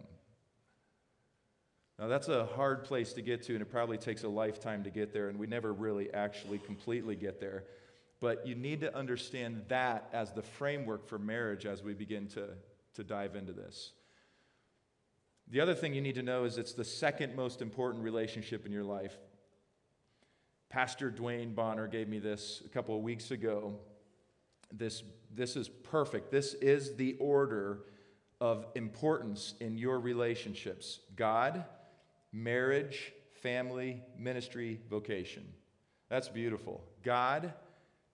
Now, 1.99 2.07
that's 2.07 2.29
a 2.29 2.45
hard 2.45 2.85
place 2.85 3.13
to 3.15 3.23
get 3.23 3.43
to, 3.45 3.55
and 3.55 3.63
it 3.63 3.71
probably 3.71 3.99
takes 3.99 4.23
a 4.23 4.29
lifetime 4.29 4.85
to 4.85 4.91
get 4.91 5.13
there, 5.13 5.29
and 5.29 5.39
we 5.39 5.47
never 5.47 5.73
really 5.73 6.13
actually 6.13 6.59
completely 6.59 7.17
get 7.17 7.41
there. 7.41 7.65
But 8.21 8.47
you 8.47 8.55
need 8.55 8.81
to 8.81 8.95
understand 8.97 9.63
that 9.69 10.09
as 10.13 10.33
the 10.33 10.43
framework 10.43 11.07
for 11.07 11.19
marriage 11.19 11.67
as 11.67 11.83
we 11.83 11.95
begin 11.95 12.27
to, 12.29 12.49
to 12.95 13.05
dive 13.05 13.37
into 13.37 13.53
this. 13.53 13.93
The 15.51 15.61
other 15.61 15.75
thing 15.75 15.95
you 15.95 16.01
need 16.01 16.17
to 16.17 16.23
know 16.23 16.45
is 16.45 16.59
it's 16.59 16.75
the 16.75 16.85
second 16.85 17.35
most 17.35 17.63
important 17.63 18.05
relationship 18.05 18.67
in 18.67 18.73
your 18.73 18.85
life. 18.85 19.17
Pastor 20.69 21.11
Dwayne 21.11 21.55
Bonner 21.55 21.87
gave 21.87 22.09
me 22.09 22.19
this 22.19 22.63
a 22.67 22.69
couple 22.69 22.95
of 22.95 23.03
weeks 23.03 23.31
ago. 23.31 23.75
This, 24.71 25.03
this 25.35 25.57
is 25.57 25.69
perfect. 25.69 26.31
This 26.31 26.53
is 26.55 26.97
the 26.97 27.17
order 27.19 27.81
of 28.41 28.67
importance 28.75 29.55
in 29.61 29.79
your 29.79 29.99
relationships 29.99 31.01
God, 31.17 31.65
marriage, 32.33 33.13
family, 33.43 34.03
ministry, 34.19 34.81
vocation. 34.91 35.47
That's 36.11 36.29
beautiful. 36.29 36.83
God, 37.03 37.55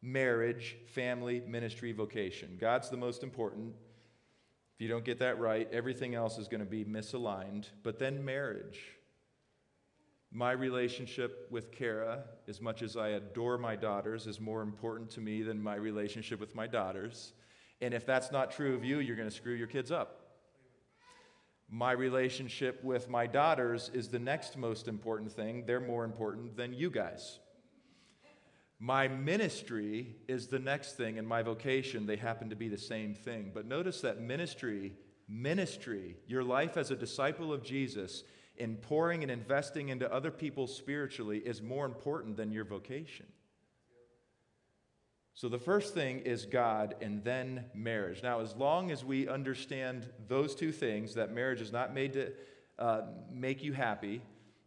marriage, 0.05 0.77
family, 0.87 1.43
ministry, 1.49 1.93
vocation. 1.93 2.59
God's 2.61 2.91
the 2.91 2.97
most 2.97 3.23
important. 3.23 3.73
If 4.75 4.83
you 4.83 4.89
don't 4.89 5.05
get 5.05 5.19
that 5.21 5.41
right, 5.41 5.67
everything 5.73 6.15
else 6.15 6.37
is 6.37 6.47
going 6.47 6.61
to 6.61 6.67
be 6.67 6.85
misaligned. 6.85 7.65
But 7.83 7.99
then 7.99 8.23
marriage. 8.23 8.81
My 10.31 10.53
relationship 10.53 11.49
with 11.51 11.73
Kara, 11.73 12.25
as 12.49 12.61
much 12.61 12.83
as 12.83 12.97
I 12.97 13.11
adore 13.11 13.57
my 13.57 13.77
daughters, 13.77 14.27
is 14.27 14.41
more 14.41 14.61
important 14.61 15.09
to 15.11 15.21
me 15.21 15.43
than 15.43 15.63
my 15.63 15.77
relationship 15.77 16.39
with 16.39 16.55
my 16.55 16.67
daughters. 16.67 17.33
And 17.81 17.95
if 17.95 18.05
that's 18.05 18.31
not 18.31 18.51
true 18.51 18.75
of 18.75 18.85
you, 18.85 18.99
you're 18.99 19.17
going 19.17 19.29
to 19.29 19.35
screw 19.35 19.55
your 19.55 19.69
kids 19.69 19.91
up. 19.91 20.21
My 21.71 21.93
relationship 21.93 22.85
with 22.85 23.09
my 23.09 23.27
daughters 23.27 23.91
is 23.95 24.09
the 24.09 24.19
next 24.19 24.59
most 24.59 24.87
important 24.87 25.33
thing. 25.33 25.65
They're 25.67 25.81
more 25.81 26.05
important 26.05 26.57
than 26.57 26.75
you 26.75 26.91
guys. 26.91 27.39
My 28.87 29.09
ministry 29.09 30.15
is 30.29 30.49
the 30.49 30.59
next 30.59 30.99
thing, 30.99 31.17
and 31.17 31.27
my 31.27 31.41
vocation, 31.41 32.05
they 32.05 32.17
happen 32.17 32.51
to 32.51 32.55
be 32.55 32.69
the 32.69 32.77
same 32.77 33.15
thing. 33.15 33.51
But 33.55 33.65
notice 33.65 34.03
that 34.03 34.21
ministry, 34.21 34.93
ministry, 35.27 36.19
your 36.27 36.45
life 36.45 36.77
as 36.77 36.91
a 36.91 36.95
disciple 36.95 37.51
of 37.51 37.63
Jesus, 37.63 38.25
in 38.59 38.77
pouring 38.77 39.23
and 39.23 39.33
investing 39.33 39.89
into 39.89 40.13
other 40.13 40.31
people 40.31 40.67
spiritually, 40.67 41.39
is 41.39 41.63
more 41.63 41.87
important 41.87 42.37
than 42.37 42.53
your 42.53 42.67
vocation. 42.67 43.25
So 45.33 45.49
the 45.49 45.59
first 45.59 45.95
thing 45.95 46.19
is 46.19 46.45
God 46.45 46.95
and 47.01 47.25
then 47.25 47.65
marriage. 47.73 48.23
Now, 48.23 48.41
as 48.41 48.55
long 48.55 48.91
as 48.91 49.03
we 49.03 49.29
understand 49.29 50.11
those 50.29 50.55
two 50.55 50.73
things, 50.73 51.15
that 51.15 51.33
marriage 51.33 51.63
is 51.63 51.73
not 51.73 51.95
made 51.95 52.13
to 52.13 52.33
uh, 52.79 53.01
make 53.33 53.63
you 53.63 53.73
happy, 53.73 54.21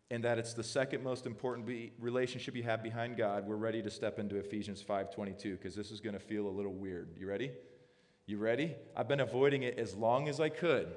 and 0.10 0.24
that 0.24 0.38
it's 0.38 0.54
the 0.54 0.64
second 0.64 1.04
most 1.04 1.26
important 1.26 1.68
be- 1.68 1.92
relationship 2.00 2.56
you 2.56 2.64
have 2.64 2.82
behind 2.82 3.18
God, 3.18 3.46
we're 3.46 3.56
ready 3.56 3.82
to 3.82 3.90
step 3.90 4.20
into 4.20 4.38
Ephesians 4.38 4.82
5:22 4.82 5.58
because 5.58 5.76
this 5.76 5.92
is 5.92 6.00
going 6.00 6.14
to 6.14 6.20
feel 6.20 6.48
a 6.48 6.50
little 6.50 6.74
weird. 6.74 7.10
You 7.18 7.28
ready? 7.28 7.52
You 8.26 8.38
ready? 8.38 8.76
I've 8.96 9.08
been 9.08 9.20
avoiding 9.20 9.64
it 9.64 9.78
as 9.78 9.96
long 9.96 10.28
as 10.28 10.40
I 10.40 10.50
could. 10.50 10.94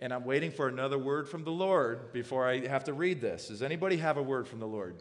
And 0.00 0.14
I'm 0.14 0.24
waiting 0.24 0.50
for 0.50 0.66
another 0.66 0.98
word 0.98 1.28
from 1.28 1.44
the 1.44 1.50
Lord 1.50 2.12
before 2.12 2.48
I 2.48 2.66
have 2.66 2.84
to 2.84 2.92
read 2.92 3.20
this. 3.20 3.48
Does 3.48 3.62
anybody 3.62 3.98
have 3.98 4.16
a 4.16 4.22
word 4.22 4.48
from 4.48 4.58
the 4.58 4.66
Lord? 4.66 4.96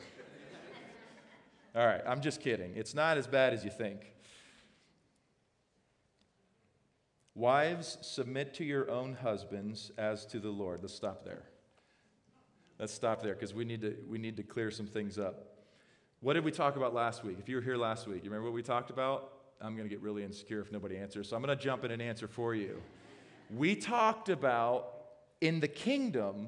All 1.75 1.85
right, 1.85 2.01
I'm 2.05 2.21
just 2.21 2.41
kidding. 2.41 2.73
It's 2.75 2.93
not 2.93 3.17
as 3.17 3.25
bad 3.25 3.53
as 3.53 3.63
you 3.63 3.69
think. 3.69 4.13
Wives, 7.35 7.97
submit 8.01 8.53
to 8.55 8.65
your 8.65 8.89
own 8.91 9.13
husbands 9.13 9.91
as 9.97 10.25
to 10.25 10.39
the 10.39 10.49
Lord. 10.49 10.81
Let's 10.81 10.95
stop 10.95 11.23
there. 11.23 11.48
Let's 12.79 12.93
stop 12.93 13.21
there 13.21 13.33
because 13.33 13.53
we, 13.53 13.65
need 13.65 13.81
to, 13.81 13.95
we 14.07 14.17
need 14.17 14.37
to 14.37 14.43
clear 14.43 14.71
some 14.71 14.87
things 14.87 15.19
up. 15.19 15.57
What 16.21 16.33
did 16.33 16.45
we 16.45 16.51
talk 16.51 16.77
about 16.77 16.93
last 16.93 17.23
week? 17.23 17.37
If 17.39 17.49
you 17.49 17.57
were 17.57 17.61
here 17.61 17.77
last 17.77 18.07
week, 18.07 18.23
you 18.23 18.29
remember 18.29 18.45
what 18.45 18.53
we 18.53 18.63
talked 18.63 18.89
about? 18.89 19.33
I'm 19.61 19.75
going 19.75 19.87
to 19.87 19.89
get 19.89 20.01
really 20.01 20.23
insecure 20.23 20.61
if 20.61 20.71
nobody 20.71 20.97
answers, 20.97 21.29
so 21.29 21.35
I'm 21.35 21.43
going 21.43 21.57
to 21.57 21.61
jump 21.61 21.83
in 21.83 21.91
and 21.91 22.01
answer 22.01 22.27
for 22.27 22.55
you. 22.55 22.81
We 23.53 23.75
talked 23.75 24.29
about 24.29 24.93
in 25.41 25.59
the 25.59 25.67
kingdom, 25.67 26.47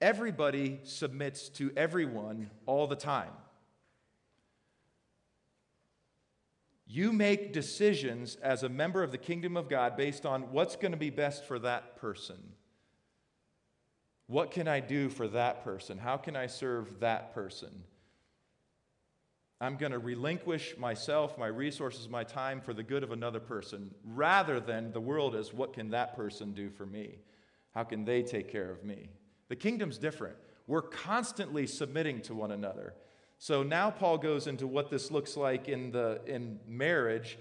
everybody 0.00 0.80
submits 0.84 1.50
to 1.50 1.70
everyone 1.76 2.50
all 2.64 2.86
the 2.86 2.96
time. 2.96 3.32
You 6.86 7.12
make 7.12 7.52
decisions 7.52 8.36
as 8.36 8.62
a 8.62 8.68
member 8.68 9.02
of 9.02 9.12
the 9.12 9.18
kingdom 9.18 9.56
of 9.56 9.68
God 9.68 9.96
based 9.96 10.26
on 10.26 10.52
what's 10.52 10.76
going 10.76 10.92
to 10.92 10.98
be 10.98 11.10
best 11.10 11.44
for 11.44 11.58
that 11.60 11.96
person. 11.96 12.36
What 14.32 14.50
can 14.50 14.66
I 14.66 14.80
do 14.80 15.10
for 15.10 15.28
that 15.28 15.62
person? 15.62 15.98
How 15.98 16.16
can 16.16 16.36
I 16.36 16.46
serve 16.46 17.00
that 17.00 17.34
person? 17.34 17.68
I'm 19.60 19.76
going 19.76 19.92
to 19.92 19.98
relinquish 19.98 20.74
myself, 20.78 21.36
my 21.36 21.48
resources, 21.48 22.08
my 22.08 22.24
time 22.24 22.62
for 22.62 22.72
the 22.72 22.82
good 22.82 23.02
of 23.02 23.12
another 23.12 23.40
person 23.40 23.94
rather 24.06 24.58
than 24.58 24.90
the 24.90 25.02
world 25.02 25.34
as 25.34 25.52
what 25.52 25.74
can 25.74 25.90
that 25.90 26.16
person 26.16 26.54
do 26.54 26.70
for 26.70 26.86
me? 26.86 27.18
How 27.74 27.84
can 27.84 28.06
they 28.06 28.22
take 28.22 28.50
care 28.50 28.70
of 28.70 28.82
me? 28.82 29.10
The 29.50 29.56
kingdom's 29.56 29.98
different. 29.98 30.36
We're 30.66 30.80
constantly 30.80 31.66
submitting 31.66 32.22
to 32.22 32.34
one 32.34 32.52
another. 32.52 32.94
So 33.36 33.62
now 33.62 33.90
Paul 33.90 34.16
goes 34.16 34.46
into 34.46 34.66
what 34.66 34.88
this 34.88 35.10
looks 35.10 35.36
like 35.36 35.68
in, 35.68 35.90
the, 35.90 36.22
in 36.24 36.58
marriage. 36.66 37.38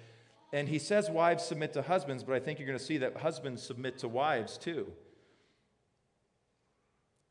And 0.52 0.68
he 0.68 0.78
says 0.78 1.10
wives 1.10 1.46
submit 1.46 1.72
to 1.72 1.84
husbands, 1.84 2.26
but 2.26 2.36
I 2.36 2.42
think 2.42 2.60
you're 2.60 2.68
going 2.68 2.78
to 2.78 2.84
see 2.84 2.98
that 2.98 3.16
husbands 3.16 3.64
submit 3.64 3.98
to 4.00 4.10
wives 4.10 4.58
too. 4.58 4.92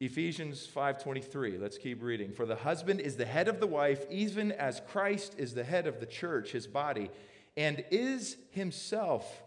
Ephesians 0.01 0.67
5:23. 0.67 1.59
Let's 1.59 1.77
keep 1.77 2.03
reading. 2.03 2.33
For 2.33 2.47
the 2.47 2.57
husband 2.57 3.01
is 3.01 3.17
the 3.17 3.27
head 3.27 3.49
of 3.49 3.61
the 3.61 3.67
wife, 3.67 4.07
even 4.11 4.51
as 4.51 4.81
Christ 4.89 5.35
is 5.37 5.53
the 5.53 5.65
head 5.65 5.87
of 5.87 6.01
the 6.01 6.07
church, 6.07 6.53
his 6.53 6.67
body, 6.67 7.11
and 7.55 7.85
is 7.91 8.39
himself 8.51 9.43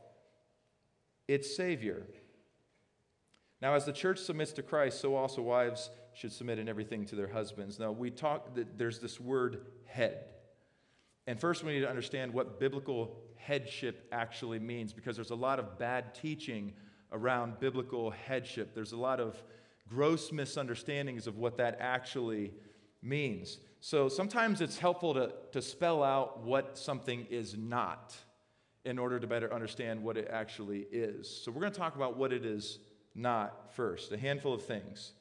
its 1.27 1.55
savior. 1.55 2.05
Now 3.61 3.73
as 3.73 3.85
the 3.85 3.93
church 3.93 4.19
submits 4.19 4.51
to 4.53 4.61
Christ, 4.61 5.01
so 5.01 5.15
also 5.15 5.41
wives 5.41 5.89
should 6.13 6.31
submit 6.31 6.59
in 6.59 6.69
everything 6.69 7.05
to 7.07 7.15
their 7.15 7.29
husbands. 7.29 7.79
Now 7.79 7.91
we 7.91 8.11
talk 8.11 8.53
that 8.53 8.77
there's 8.77 8.99
this 8.99 9.19
word 9.19 9.65
head. 9.85 10.25
And 11.25 11.39
first 11.39 11.63
we 11.63 11.73
need 11.73 11.79
to 11.79 11.89
understand 11.89 12.31
what 12.31 12.59
biblical 12.59 13.17
headship 13.37 14.07
actually 14.11 14.59
means 14.59 14.93
because 14.93 15.15
there's 15.15 15.31
a 15.31 15.35
lot 15.35 15.57
of 15.57 15.79
bad 15.79 16.13
teaching 16.13 16.73
around 17.11 17.59
biblical 17.59 18.11
headship. 18.11 18.75
There's 18.75 18.91
a 18.91 18.97
lot 18.97 19.19
of 19.19 19.41
gross 19.89 20.31
misunderstandings 20.31 21.27
of 21.27 21.37
what 21.37 21.57
that 21.57 21.77
actually 21.79 22.51
means. 23.01 23.59
So 23.79 24.07
sometimes 24.07 24.61
it's 24.61 24.77
helpful 24.77 25.13
to, 25.13 25.33
to 25.51 25.61
spell 25.61 26.03
out 26.03 26.43
what 26.43 26.77
something 26.77 27.27
is 27.29 27.57
not 27.57 28.15
in 28.85 28.97
order 28.97 29.19
to 29.19 29.27
better 29.27 29.53
understand 29.53 30.03
what 30.03 30.17
it 30.17 30.27
actually 30.31 30.87
is. 30.91 31.29
So 31.43 31.51
we're 31.51 31.61
going 31.61 31.73
to 31.73 31.79
talk 31.79 31.95
about 31.95 32.17
what 32.17 32.33
it 32.33 32.45
is 32.45 32.79
not 33.15 33.73
first, 33.75 34.11
a 34.11 34.17
handful 34.17 34.53
of 34.53 34.65
things. 34.65 35.13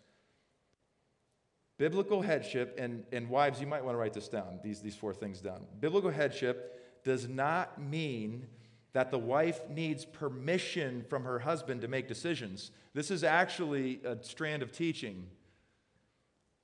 Biblical 1.79 2.23
headship, 2.23 2.77
and, 2.79 3.05
and 3.13 3.29
wives, 3.29 3.61
you 3.61 3.67
might 3.67 3.85
want 3.85 3.95
to 3.95 3.99
write 3.99 4.13
this 4.13 4.29
down, 4.29 4.61
these, 4.63 4.81
these 4.81 4.95
four 4.95 5.13
things 5.13 5.41
down. 5.41 5.67
Biblical 5.81 6.11
headship 6.11 7.03
does 7.05 7.29
not 7.29 7.81
mean 7.81 8.47
that 8.93 9.11
the 9.11 9.19
wife 9.19 9.61
needs 9.71 10.05
permission 10.05 11.05
from 11.09 11.25
her 11.25 11.39
husband 11.39 11.81
to 11.81 11.89
make 11.89 12.09
decisions. 12.09 12.71
This 12.95 13.11
is 13.11 13.25
actually 13.25 14.01
a 14.05 14.23
strand 14.23 14.63
of 14.63 14.71
teaching 14.73 15.27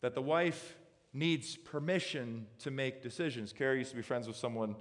that 0.02 0.14
the 0.14 0.22
wife 0.22 0.76
needs 1.12 1.56
permission 1.56 2.46
to 2.60 2.70
make 2.70 3.02
decisions. 3.02 3.52
Carrie 3.52 3.78
used 3.78 3.90
to 3.90 3.96
be 3.96 4.02
friends 4.02 4.28
with 4.28 4.36
someone 4.36 4.76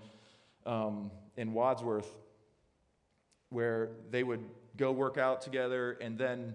um, 0.66 1.10
in 1.38 1.54
Wadsworth 1.54 2.13
where 3.50 3.89
they 4.12 4.24
would 4.24 4.44
go 4.75 4.92
work 4.92 5.18
out 5.18 5.42
together 5.42 5.98
and 6.01 6.18
then 6.18 6.54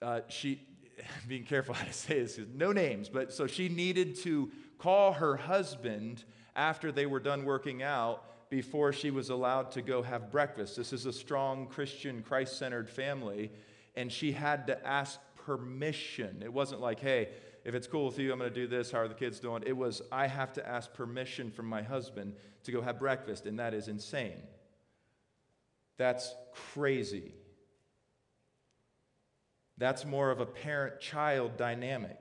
uh, 0.00 0.20
she, 0.28 0.66
being 1.28 1.44
careful 1.44 1.74
how 1.74 1.84
to 1.84 1.92
say 1.92 2.22
this, 2.22 2.40
no 2.54 2.72
names, 2.72 3.10
but 3.10 3.32
so 3.32 3.46
she 3.46 3.68
needed 3.68 4.16
to 4.16 4.50
call 4.78 5.12
her 5.12 5.36
husband 5.36 6.24
after 6.56 6.90
they 6.90 7.04
were 7.04 7.20
done 7.20 7.44
working 7.44 7.82
out 7.82 8.24
before 8.50 8.92
she 8.92 9.10
was 9.10 9.30
allowed 9.30 9.70
to 9.72 9.82
go 9.82 10.02
have 10.02 10.30
breakfast. 10.30 10.76
This 10.76 10.92
is 10.92 11.06
a 11.06 11.12
strong 11.12 11.66
Christian, 11.66 12.22
Christ 12.22 12.58
centered 12.58 12.88
family, 12.88 13.50
and 13.94 14.10
she 14.10 14.32
had 14.32 14.66
to 14.68 14.86
ask 14.86 15.18
permission. 15.44 16.42
It 16.42 16.52
wasn't 16.52 16.80
like, 16.80 17.00
hey, 17.00 17.28
if 17.64 17.74
it's 17.74 17.86
cool 17.86 18.06
with 18.06 18.18
you, 18.18 18.32
I'm 18.32 18.38
going 18.38 18.52
to 18.52 18.54
do 18.54 18.66
this. 18.66 18.90
How 18.90 19.00
are 19.00 19.08
the 19.08 19.14
kids 19.14 19.40
doing? 19.40 19.62
It 19.66 19.76
was, 19.76 20.00
I 20.10 20.26
have 20.26 20.52
to 20.54 20.66
ask 20.66 20.92
permission 20.94 21.50
from 21.50 21.66
my 21.66 21.82
husband 21.82 22.34
to 22.64 22.72
go 22.72 22.80
have 22.80 22.98
breakfast, 22.98 23.46
and 23.46 23.58
that 23.58 23.74
is 23.74 23.88
insane. 23.88 24.42
That's 25.98 26.34
crazy. 26.72 27.34
That's 29.76 30.04
more 30.04 30.30
of 30.30 30.40
a 30.40 30.46
parent 30.46 31.00
child 31.00 31.56
dynamic. 31.56 32.18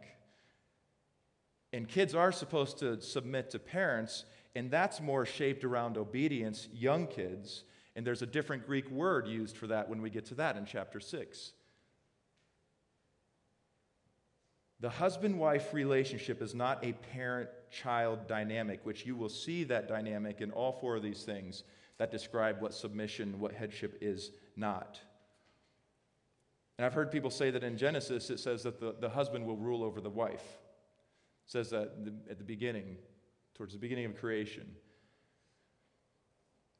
And 1.73 1.87
kids 1.87 2.15
are 2.15 2.31
supposed 2.31 2.79
to 2.79 3.01
submit 3.01 3.51
to 3.51 3.59
parents, 3.59 4.25
and 4.57 4.71
that's 4.71 4.99
more 4.99 5.23
shaped 5.23 5.63
around 5.63 5.97
obedience, 5.97 6.67
young 6.73 7.05
kids. 7.05 7.63
And 7.95 8.05
there's 8.05 8.23
a 8.23 8.25
different 8.25 8.65
Greek 8.65 8.89
word 8.89 9.27
used 9.27 9.55
for 9.55 9.67
that 9.67 9.87
when 9.87 10.01
we 10.01 10.09
get 10.09 10.25
to 10.25 10.35
that 10.35 10.57
in 10.57 10.65
chapter 10.65 10.99
6. 10.99 11.51
The 14.79 14.89
husband 14.89 15.37
wife 15.37 15.75
relationship 15.75 16.41
is 16.41 16.55
not 16.55 16.83
a 16.83 16.93
parent 16.93 17.49
child 17.69 18.27
dynamic, 18.27 18.79
which 18.83 19.05
you 19.05 19.15
will 19.15 19.29
see 19.29 19.63
that 19.65 19.87
dynamic 19.87 20.41
in 20.41 20.49
all 20.49 20.71
four 20.71 20.95
of 20.95 21.03
these 21.03 21.21
things 21.21 21.63
that 21.99 22.11
describe 22.11 22.59
what 22.59 22.73
submission, 22.73 23.39
what 23.39 23.51
headship 23.51 23.99
is 24.01 24.31
not. 24.55 24.99
And 26.79 26.85
I've 26.85 26.93
heard 26.93 27.11
people 27.11 27.31
say 27.31 27.51
that 27.51 27.63
in 27.63 27.77
Genesis 27.77 28.31
it 28.31 28.39
says 28.39 28.63
that 28.63 28.79
the, 28.79 28.95
the 28.99 29.09
husband 29.09 29.45
will 29.45 29.57
rule 29.57 29.83
over 29.83 30.01
the 30.01 30.09
wife. 30.09 30.43
It 31.45 31.51
says 31.51 31.69
that 31.69 31.91
at 32.27 32.39
the 32.39 32.43
beginning, 32.43 32.97
towards 33.57 33.73
the 33.73 33.79
beginning 33.79 34.05
of 34.05 34.15
creation. 34.15 34.75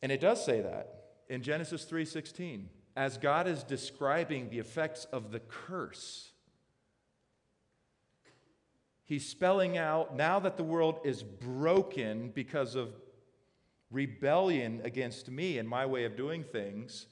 And 0.02 0.12
it 0.12 0.22
does 0.22 0.44
say 0.46 0.62
that 0.62 1.16
in 1.28 1.42
Genesis 1.42 1.86
3:16 1.86 2.70
as 2.96 3.18
God 3.18 3.48
is 3.48 3.64
describing 3.64 4.50
the 4.50 4.60
effects 4.60 5.06
of 5.06 5.32
the 5.32 5.40
curse. 5.40 6.32
He's 9.04 9.28
spelling 9.28 9.78
out 9.78 10.16
now 10.16 10.40
that 10.40 10.58
the 10.58 10.64
world 10.64 11.00
is 11.04 11.24
broken 11.24 12.30
because 12.30 12.76
of 12.76 12.94
rebellion 13.90 14.82
against 14.84 15.30
me 15.30 15.58
and 15.58 15.68
my 15.68 15.86
way 15.86 16.04
of 16.04 16.18
doing 16.18 16.44
things, 16.44 17.08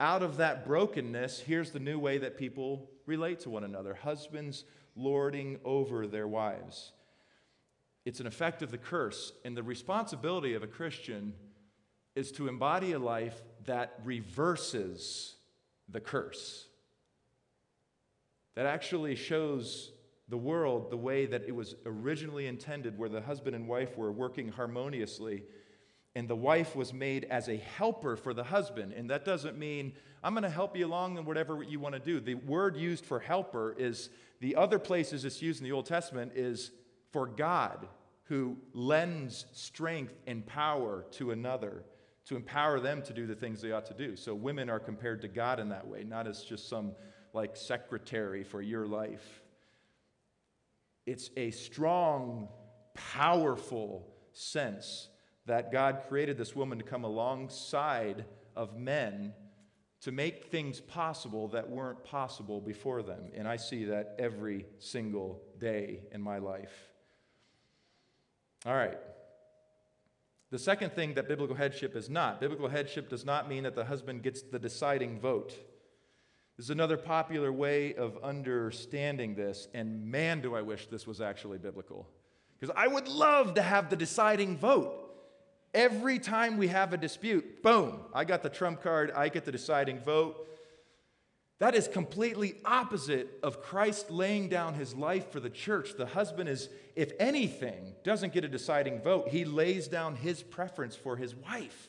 out 0.00 0.22
of 0.22 0.36
that 0.38 0.64
brokenness, 0.64 1.40
here's 1.40 1.72
the 1.72 1.80
new 1.80 1.98
way 1.98 2.18
that 2.18 2.36
people 2.36 2.90
relate 3.04 3.40
to 3.40 3.50
one 3.50 3.64
another 3.64 3.94
husbands 3.94 4.64
lording 4.94 5.58
over 5.64 6.06
their 6.06 6.28
wives. 6.28 6.92
It's 8.06 8.20
an 8.20 8.26
effect 8.26 8.62
of 8.62 8.70
the 8.70 8.78
curse, 8.78 9.32
and 9.44 9.54
the 9.54 9.62
responsibility 9.62 10.54
of 10.54 10.62
a 10.62 10.66
Christian 10.66 11.34
is 12.14 12.32
to 12.32 12.48
embody 12.48 12.92
a 12.92 12.98
life 12.98 13.42
that 13.66 14.00
reverses 14.04 15.34
the 15.88 16.00
curse, 16.00 16.68
that 18.54 18.64
actually 18.64 19.16
shows 19.16 19.92
the 20.28 20.38
world 20.38 20.90
the 20.90 20.96
way 20.96 21.26
that 21.26 21.42
it 21.46 21.54
was 21.54 21.74
originally 21.84 22.46
intended, 22.46 22.96
where 22.96 23.08
the 23.08 23.20
husband 23.20 23.54
and 23.54 23.68
wife 23.68 23.98
were 23.98 24.10
working 24.10 24.48
harmoniously 24.48 25.42
and 26.16 26.26
the 26.28 26.34
wife 26.34 26.74
was 26.74 26.94
made 26.94 27.24
as 27.24 27.46
a 27.46 27.56
helper 27.56 28.16
for 28.16 28.32
the 28.32 28.42
husband. 28.42 28.94
And 28.94 29.10
that 29.10 29.26
doesn't 29.26 29.58
mean 29.58 29.92
I'm 30.24 30.32
going 30.32 30.44
to 30.44 30.48
help 30.48 30.74
you 30.74 30.86
along 30.86 31.18
in 31.18 31.26
whatever 31.26 31.62
you 31.62 31.78
want 31.78 31.94
to 31.94 32.00
do. 32.00 32.20
The 32.20 32.36
word 32.36 32.74
used 32.74 33.04
for 33.04 33.20
helper 33.20 33.74
is 33.76 34.08
the 34.40 34.56
other 34.56 34.78
places 34.78 35.26
it's 35.26 35.42
used 35.42 35.60
in 35.60 35.64
the 35.64 35.72
Old 35.72 35.84
Testament 35.84 36.32
is 36.34 36.70
for 37.16 37.26
God 37.26 37.88
who 38.24 38.58
lends 38.74 39.46
strength 39.54 40.12
and 40.26 40.46
power 40.46 41.06
to 41.12 41.30
another 41.30 41.82
to 42.26 42.36
empower 42.36 42.78
them 42.78 43.00
to 43.04 43.14
do 43.14 43.26
the 43.26 43.34
things 43.34 43.62
they 43.62 43.72
ought 43.72 43.86
to 43.86 43.94
do. 43.94 44.16
So 44.16 44.34
women 44.34 44.68
are 44.68 44.78
compared 44.78 45.22
to 45.22 45.28
God 45.28 45.58
in 45.58 45.70
that 45.70 45.86
way, 45.88 46.04
not 46.04 46.26
as 46.26 46.44
just 46.44 46.68
some 46.68 46.92
like 47.32 47.56
secretary 47.56 48.44
for 48.44 48.60
your 48.60 48.86
life. 48.86 49.40
It's 51.06 51.30
a 51.38 51.52
strong, 51.52 52.48
powerful 52.92 54.06
sense 54.34 55.08
that 55.46 55.72
God 55.72 56.02
created 56.10 56.36
this 56.36 56.54
woman 56.54 56.76
to 56.76 56.84
come 56.84 57.04
alongside 57.04 58.26
of 58.54 58.76
men 58.76 59.32
to 60.02 60.12
make 60.12 60.48
things 60.48 60.82
possible 60.82 61.48
that 61.48 61.70
weren't 61.70 62.04
possible 62.04 62.60
before 62.60 63.02
them. 63.02 63.30
And 63.34 63.48
I 63.48 63.56
see 63.56 63.86
that 63.86 64.16
every 64.18 64.66
single 64.78 65.40
day 65.58 66.02
in 66.12 66.20
my 66.20 66.36
life. 66.36 66.90
All 68.66 68.74
right. 68.74 68.98
The 70.50 70.58
second 70.58 70.92
thing 70.92 71.14
that 71.14 71.28
biblical 71.28 71.54
headship 71.54 71.94
is 71.94 72.10
not 72.10 72.40
biblical 72.40 72.68
headship 72.68 73.08
does 73.08 73.24
not 73.24 73.48
mean 73.48 73.62
that 73.62 73.74
the 73.74 73.84
husband 73.84 74.22
gets 74.22 74.42
the 74.42 74.58
deciding 74.58 75.20
vote. 75.20 75.50
This 76.56 76.66
is 76.66 76.70
another 76.70 76.96
popular 76.96 77.52
way 77.52 77.94
of 77.94 78.18
understanding 78.24 79.34
this, 79.34 79.68
and 79.74 80.06
man, 80.06 80.40
do 80.40 80.56
I 80.56 80.62
wish 80.62 80.86
this 80.86 81.06
was 81.06 81.20
actually 81.20 81.58
biblical. 81.58 82.08
Because 82.58 82.74
I 82.76 82.88
would 82.88 83.08
love 83.08 83.54
to 83.54 83.62
have 83.62 83.90
the 83.90 83.96
deciding 83.96 84.56
vote. 84.56 85.02
Every 85.74 86.18
time 86.18 86.56
we 86.56 86.68
have 86.68 86.94
a 86.94 86.96
dispute, 86.96 87.62
boom, 87.62 88.00
I 88.14 88.24
got 88.24 88.42
the 88.42 88.48
trump 88.48 88.82
card, 88.82 89.12
I 89.14 89.28
get 89.28 89.44
the 89.44 89.52
deciding 89.52 90.00
vote. 90.00 90.48
That 91.58 91.74
is 91.74 91.88
completely 91.88 92.56
opposite 92.66 93.38
of 93.42 93.62
Christ 93.62 94.10
laying 94.10 94.48
down 94.50 94.74
his 94.74 94.94
life 94.94 95.32
for 95.32 95.40
the 95.40 95.48
church. 95.48 95.94
The 95.96 96.06
husband 96.06 96.50
is, 96.50 96.68
if 96.94 97.12
anything, 97.18 97.94
doesn't 98.04 98.34
get 98.34 98.44
a 98.44 98.48
deciding 98.48 99.00
vote. 99.00 99.28
He 99.28 99.46
lays 99.46 99.88
down 99.88 100.16
his 100.16 100.42
preference 100.42 100.94
for 100.94 101.16
his 101.16 101.34
wife. 101.34 101.88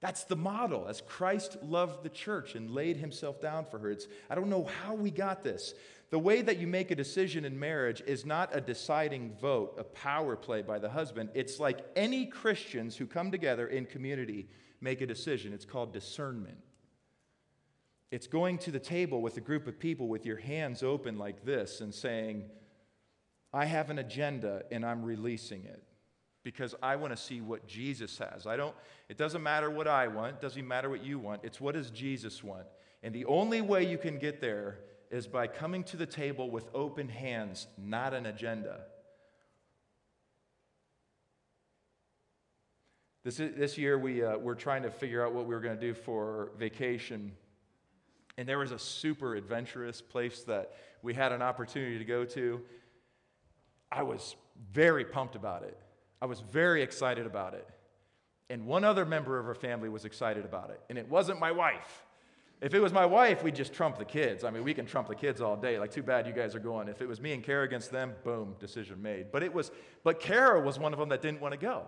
That's 0.00 0.24
the 0.24 0.36
model, 0.36 0.88
as 0.88 1.02
Christ 1.02 1.58
loved 1.62 2.02
the 2.02 2.08
church 2.08 2.54
and 2.54 2.70
laid 2.70 2.96
himself 2.96 3.40
down 3.40 3.66
for 3.66 3.78
her. 3.78 3.90
It's, 3.90 4.08
I 4.28 4.34
don't 4.34 4.48
know 4.48 4.68
how 4.82 4.94
we 4.94 5.10
got 5.10 5.44
this. 5.44 5.74
The 6.10 6.18
way 6.18 6.42
that 6.42 6.58
you 6.58 6.66
make 6.66 6.90
a 6.90 6.96
decision 6.96 7.44
in 7.44 7.58
marriage 7.58 8.02
is 8.06 8.26
not 8.26 8.56
a 8.56 8.60
deciding 8.60 9.34
vote, 9.40 9.74
a 9.78 9.84
power 9.84 10.34
play 10.34 10.62
by 10.62 10.78
the 10.78 10.88
husband. 10.88 11.28
It's 11.34 11.60
like 11.60 11.86
any 11.94 12.26
Christians 12.26 12.96
who 12.96 13.06
come 13.06 13.30
together 13.30 13.68
in 13.68 13.84
community 13.84 14.48
make 14.80 15.02
a 15.02 15.06
decision. 15.06 15.52
It's 15.52 15.64
called 15.64 15.92
discernment. 15.92 16.58
It's 18.12 18.26
going 18.26 18.58
to 18.58 18.70
the 18.70 18.78
table 18.78 19.22
with 19.22 19.38
a 19.38 19.40
group 19.40 19.66
of 19.66 19.78
people 19.78 20.06
with 20.06 20.26
your 20.26 20.36
hands 20.36 20.82
open 20.82 21.16
like 21.16 21.46
this 21.46 21.80
and 21.80 21.94
saying, 21.94 22.44
I 23.54 23.64
have 23.64 23.88
an 23.88 23.98
agenda 23.98 24.64
and 24.70 24.84
I'm 24.84 25.02
releasing 25.02 25.64
it 25.64 25.82
because 26.42 26.74
I 26.82 26.96
want 26.96 27.16
to 27.16 27.22
see 27.22 27.40
what 27.40 27.66
Jesus 27.66 28.18
has. 28.18 28.46
I 28.46 28.56
don't 28.56 28.74
it 29.08 29.16
doesn't 29.16 29.42
matter 29.42 29.70
what 29.70 29.88
I 29.88 30.08
want, 30.08 30.34
it 30.34 30.40
doesn't 30.42 30.68
matter 30.68 30.90
what 30.90 31.02
you 31.02 31.18
want. 31.18 31.40
It's 31.42 31.58
what 31.58 31.74
does 31.74 31.90
Jesus 31.90 32.44
want? 32.44 32.66
And 33.02 33.14
the 33.14 33.24
only 33.24 33.62
way 33.62 33.82
you 33.82 33.96
can 33.96 34.18
get 34.18 34.42
there 34.42 34.80
is 35.10 35.26
by 35.26 35.46
coming 35.46 35.82
to 35.84 35.96
the 35.96 36.06
table 36.06 36.50
with 36.50 36.68
open 36.74 37.08
hands, 37.08 37.66
not 37.78 38.12
an 38.12 38.26
agenda. 38.26 38.80
This, 43.24 43.38
this 43.38 43.78
year, 43.78 43.98
we, 43.98 44.22
uh, 44.22 44.36
we're 44.36 44.54
trying 44.54 44.82
to 44.82 44.90
figure 44.90 45.24
out 45.24 45.32
what 45.32 45.46
we 45.46 45.54
were 45.54 45.60
going 45.60 45.78
to 45.78 45.80
do 45.80 45.94
for 45.94 46.50
vacation. 46.58 47.32
And 48.38 48.48
there 48.48 48.58
was 48.58 48.72
a 48.72 48.78
super 48.78 49.34
adventurous 49.34 50.00
place 50.00 50.42
that 50.44 50.72
we 51.02 51.14
had 51.14 51.32
an 51.32 51.42
opportunity 51.42 51.98
to 51.98 52.04
go 52.04 52.24
to. 52.24 52.60
I 53.90 54.02
was 54.02 54.36
very 54.72 55.04
pumped 55.04 55.36
about 55.36 55.62
it. 55.64 55.78
I 56.20 56.26
was 56.26 56.40
very 56.40 56.82
excited 56.82 57.26
about 57.26 57.54
it. 57.54 57.68
And 58.48 58.66
one 58.66 58.84
other 58.84 59.04
member 59.04 59.38
of 59.38 59.46
our 59.46 59.54
family 59.54 59.88
was 59.88 60.04
excited 60.04 60.44
about 60.44 60.70
it. 60.70 60.80
And 60.88 60.98
it 60.98 61.08
wasn't 61.08 61.40
my 61.40 61.52
wife. 61.52 62.04
If 62.60 62.74
it 62.74 62.80
was 62.80 62.92
my 62.92 63.04
wife, 63.04 63.42
we'd 63.42 63.56
just 63.56 63.72
trump 63.72 63.98
the 63.98 64.04
kids. 64.04 64.44
I 64.44 64.50
mean, 64.50 64.62
we 64.62 64.72
can 64.72 64.86
trump 64.86 65.08
the 65.08 65.16
kids 65.16 65.40
all 65.40 65.56
day. 65.56 65.80
Like, 65.80 65.90
too 65.90 66.02
bad 66.02 66.28
you 66.28 66.32
guys 66.32 66.54
are 66.54 66.60
going. 66.60 66.86
If 66.86 67.02
it 67.02 67.08
was 67.08 67.20
me 67.20 67.32
and 67.32 67.42
Kara 67.42 67.64
against 67.64 67.90
them, 67.90 68.12
boom, 68.22 68.54
decision 68.60 69.02
made. 69.02 69.32
But 69.32 69.42
it 69.42 69.52
was, 69.52 69.72
but 70.04 70.20
Kara 70.20 70.60
was 70.60 70.78
one 70.78 70.92
of 70.92 70.98
them 71.00 71.08
that 71.08 71.22
didn't 71.22 71.40
want 71.40 71.52
to 71.52 71.58
go. 71.58 71.86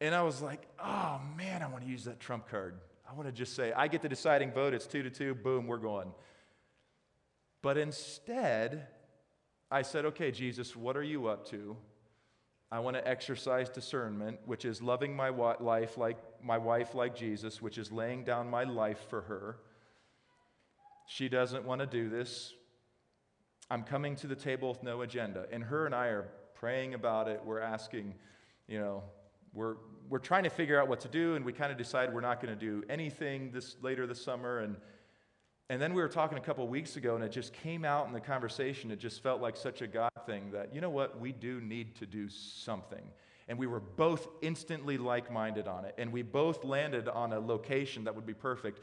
And 0.00 0.12
I 0.12 0.22
was 0.22 0.42
like, 0.42 0.66
oh 0.82 1.20
man, 1.36 1.62
I 1.62 1.68
want 1.68 1.84
to 1.84 1.88
use 1.90 2.04
that 2.04 2.18
trump 2.18 2.48
card. 2.48 2.74
I 3.12 3.14
want 3.14 3.28
to 3.28 3.32
just 3.32 3.54
say, 3.54 3.72
I 3.72 3.88
get 3.88 4.00
the 4.00 4.08
deciding 4.08 4.52
vote. 4.52 4.72
It's 4.72 4.86
two 4.86 5.02
to 5.02 5.10
two. 5.10 5.34
Boom, 5.34 5.66
we're 5.66 5.76
going. 5.76 6.12
But 7.60 7.76
instead, 7.76 8.86
I 9.70 9.82
said, 9.82 10.06
okay, 10.06 10.30
Jesus, 10.30 10.74
what 10.74 10.96
are 10.96 11.02
you 11.02 11.26
up 11.26 11.46
to? 11.50 11.76
I 12.70 12.78
want 12.78 12.96
to 12.96 13.06
exercise 13.06 13.68
discernment, 13.68 14.38
which 14.46 14.64
is 14.64 14.80
loving 14.80 15.14
my 15.14 15.28
life 15.28 15.98
like 15.98 16.16
my 16.42 16.56
wife 16.56 16.94
like 16.94 17.14
Jesus, 17.14 17.60
which 17.60 17.76
is 17.76 17.92
laying 17.92 18.24
down 18.24 18.48
my 18.48 18.64
life 18.64 19.00
for 19.10 19.20
her. 19.20 19.58
She 21.06 21.28
doesn't 21.28 21.66
want 21.66 21.82
to 21.82 21.86
do 21.86 22.08
this. 22.08 22.54
I'm 23.70 23.82
coming 23.82 24.16
to 24.16 24.26
the 24.26 24.34
table 24.34 24.70
with 24.70 24.82
no 24.82 25.02
agenda. 25.02 25.44
And 25.52 25.62
her 25.64 25.84
and 25.84 25.94
I 25.94 26.06
are 26.06 26.28
praying 26.54 26.94
about 26.94 27.28
it. 27.28 27.42
We're 27.44 27.60
asking, 27.60 28.14
you 28.66 28.78
know, 28.78 29.02
we're, 29.52 29.74
we're 30.08 30.18
trying 30.18 30.44
to 30.44 30.50
figure 30.50 30.80
out 30.80 30.88
what 30.88 31.00
to 31.00 31.08
do, 31.08 31.34
and 31.34 31.44
we 31.44 31.52
kind 31.52 31.72
of 31.72 31.78
decide 31.78 32.12
we're 32.12 32.20
not 32.20 32.40
going 32.40 32.56
to 32.56 32.60
do 32.60 32.84
anything 32.88 33.50
this 33.52 33.76
later 33.82 34.06
this 34.06 34.22
summer. 34.22 34.60
And 34.60 34.76
and 35.72 35.80
then 35.80 35.94
we 35.94 36.02
were 36.02 36.08
talking 36.08 36.36
a 36.36 36.40
couple 36.42 36.68
weeks 36.68 36.96
ago, 36.96 37.14
and 37.14 37.24
it 37.24 37.32
just 37.32 37.54
came 37.54 37.82
out 37.82 38.06
in 38.06 38.12
the 38.12 38.20
conversation. 38.20 38.90
It 38.90 38.98
just 38.98 39.22
felt 39.22 39.40
like 39.40 39.56
such 39.56 39.80
a 39.80 39.86
God 39.86 40.10
thing 40.26 40.50
that, 40.50 40.74
you 40.74 40.82
know 40.82 40.90
what, 40.90 41.18
we 41.18 41.32
do 41.32 41.62
need 41.62 41.96
to 41.96 42.04
do 42.04 42.28
something. 42.28 43.02
And 43.48 43.58
we 43.58 43.66
were 43.66 43.80
both 43.80 44.28
instantly 44.42 44.98
like 44.98 45.32
minded 45.32 45.66
on 45.66 45.86
it. 45.86 45.94
And 45.96 46.12
we 46.12 46.20
both 46.20 46.62
landed 46.62 47.08
on 47.08 47.32
a 47.32 47.40
location 47.40 48.04
that 48.04 48.14
would 48.14 48.26
be 48.26 48.34
perfect. 48.34 48.80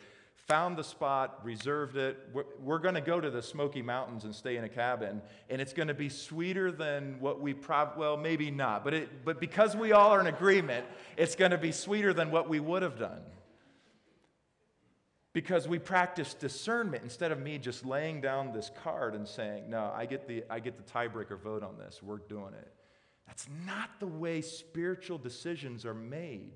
Found 0.47 0.78
the 0.78 0.84
spot, 0.84 1.39
reserved 1.43 1.95
it. 1.97 2.17
We're, 2.34 2.45
we're 2.62 2.80
going 2.80 2.95
to 2.95 3.02
go 3.02 3.21
to 3.21 3.30
the 3.30 3.41
Smoky 3.41 3.82
Mountains 3.82 4.23
and 4.23 4.34
stay 4.34 4.58
in 4.58 4.63
a 4.63 4.69
cabin. 4.69 5.21
And 5.49 5.62
it's 5.62 5.73
going 5.73 5.89
to 5.89 5.93
be 5.93 6.10
sweeter 6.10 6.71
than 6.71 7.19
what 7.19 7.39
we 7.39 7.54
probably, 7.54 7.99
well, 7.99 8.17
maybe 8.17 8.49
not. 8.49 8.84
But, 8.84 8.93
it, 8.93 9.25
but 9.25 9.39
because 9.39 9.75
we 9.75 9.91
all 9.91 10.12
are 10.12 10.19
in 10.19 10.28
agreement, 10.28 10.86
it's 11.17 11.36
going 11.36 11.52
to 11.52 11.58
be 11.58 11.71
sweeter 11.71 12.13
than 12.13 12.32
what 12.32 12.49
we 12.49 12.60
would 12.60 12.82
have 12.82 12.97
done 12.97 13.21
because 15.34 15.67
we 15.67 15.78
practice 15.80 16.34
discernment 16.34 17.04
instead 17.04 17.32
of 17.32 17.39
me 17.39 17.58
just 17.58 17.86
laying 17.86 18.19
down 18.19 18.52
this 18.52 18.71
card 18.84 19.13
and 19.15 19.28
saying, 19.28 19.69
No, 19.69 19.91
I 19.95 20.06
get 20.06 20.28
the, 20.28 20.43
I 20.49 20.60
get 20.60 20.78
the 20.78 20.91
tiebreaker 20.91 21.39
vote 21.39 21.63
on 21.63 21.78
this. 21.78 22.02
We're 22.02 22.17
doing 22.17 22.54
it. 22.54 22.73
That's 23.28 23.47
not 23.65 23.89
the 23.99 24.08
way 24.08 24.41
spiritual 24.41 25.19
decisions 25.19 25.86
are 25.86 25.93
made. 25.93 26.54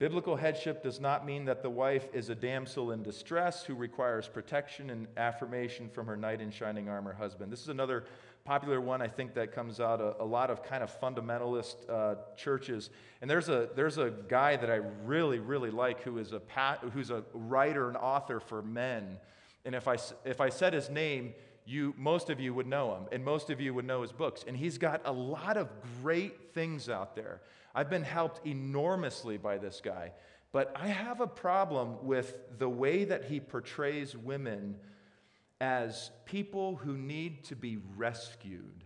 Biblical 0.00 0.34
headship 0.34 0.82
does 0.82 0.98
not 0.98 1.26
mean 1.26 1.44
that 1.44 1.62
the 1.62 1.68
wife 1.68 2.08
is 2.14 2.30
a 2.30 2.34
damsel 2.34 2.92
in 2.92 3.02
distress 3.02 3.64
who 3.64 3.74
requires 3.74 4.26
protection 4.26 4.88
and 4.88 5.06
affirmation 5.18 5.90
from 5.90 6.06
her 6.06 6.16
knight 6.16 6.40
in 6.40 6.50
shining 6.50 6.88
armor 6.88 7.12
husband. 7.12 7.52
This 7.52 7.60
is 7.60 7.68
another 7.68 8.04
popular 8.46 8.80
one 8.80 9.02
I 9.02 9.08
think 9.08 9.34
that 9.34 9.52
comes 9.52 9.78
out 9.78 10.00
a, 10.00 10.14
a 10.18 10.24
lot 10.24 10.50
of 10.50 10.62
kind 10.62 10.82
of 10.82 11.00
fundamentalist 11.02 11.74
uh, 11.90 12.14
churches. 12.34 12.88
And 13.20 13.30
there's 13.30 13.50
a 13.50 13.68
there's 13.76 13.98
a 13.98 14.10
guy 14.26 14.56
that 14.56 14.70
I 14.70 14.76
really 15.04 15.38
really 15.38 15.70
like 15.70 16.02
who 16.02 16.16
is 16.16 16.32
a 16.32 16.40
who's 16.94 17.10
a 17.10 17.22
writer 17.34 17.88
and 17.88 17.96
author 17.98 18.40
for 18.40 18.62
men. 18.62 19.18
And 19.66 19.74
if 19.74 19.86
I 19.86 19.98
if 20.24 20.40
I 20.40 20.48
said 20.48 20.72
his 20.72 20.88
name, 20.88 21.34
you 21.66 21.92
most 21.98 22.30
of 22.30 22.40
you 22.40 22.54
would 22.54 22.66
know 22.66 22.94
him, 22.94 23.02
and 23.12 23.22
most 23.22 23.50
of 23.50 23.60
you 23.60 23.74
would 23.74 23.84
know 23.84 24.00
his 24.00 24.12
books. 24.12 24.46
And 24.48 24.56
he's 24.56 24.78
got 24.78 25.02
a 25.04 25.12
lot 25.12 25.58
of 25.58 25.68
great 26.02 26.54
things 26.54 26.88
out 26.88 27.14
there. 27.14 27.42
I've 27.74 27.90
been 27.90 28.02
helped 28.02 28.46
enormously 28.46 29.36
by 29.36 29.58
this 29.58 29.80
guy. 29.82 30.12
But 30.52 30.72
I 30.74 30.88
have 30.88 31.20
a 31.20 31.26
problem 31.26 32.04
with 32.04 32.34
the 32.58 32.68
way 32.68 33.04
that 33.04 33.24
he 33.24 33.38
portrays 33.38 34.16
women 34.16 34.76
as 35.60 36.10
people 36.24 36.76
who 36.76 36.96
need 36.96 37.44
to 37.44 37.56
be 37.56 37.78
rescued. 37.96 38.84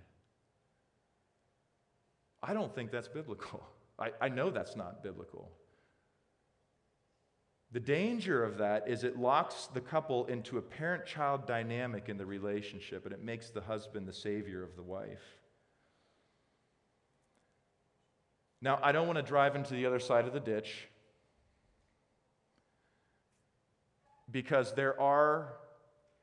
I 2.43 2.53
don't 2.53 2.75
think 2.75 2.91
that's 2.91 3.09
biblical. 3.09 3.65
I, 3.99 4.11
I 4.21 4.29
know 4.29 4.51
that's 4.51 4.77
not 4.77 5.03
biblical. 5.03 5.51
The 7.73 7.81
danger 7.81 8.45
of 8.45 8.59
that 8.59 8.89
is 8.89 9.03
it 9.03 9.19
locks 9.19 9.69
the 9.73 9.81
couple 9.81 10.27
into 10.27 10.59
a 10.59 10.63
parent 10.63 11.07
child 11.07 11.47
dynamic 11.47 12.09
in 12.09 12.19
the 12.19 12.27
relationship 12.27 13.05
and 13.05 13.13
it 13.13 13.25
makes 13.25 13.51
the 13.51 13.61
husband 13.61 14.07
the 14.07 14.13
savior 14.13 14.63
of 14.63 14.77
the 14.77 14.83
wife. 14.83 15.39
Now, 18.65 18.79
I 18.83 18.93
don't 18.93 19.07
want 19.07 19.19
to 19.19 19.23
drive 19.23 19.57
into 19.57 19.75
the 19.75 19.85
other 19.85 19.99
side 19.99 20.27
of 20.27 20.33
the 20.33 20.41
ditch 20.41 20.89
because 24.31 24.73
there 24.73 24.99
are 24.99 25.53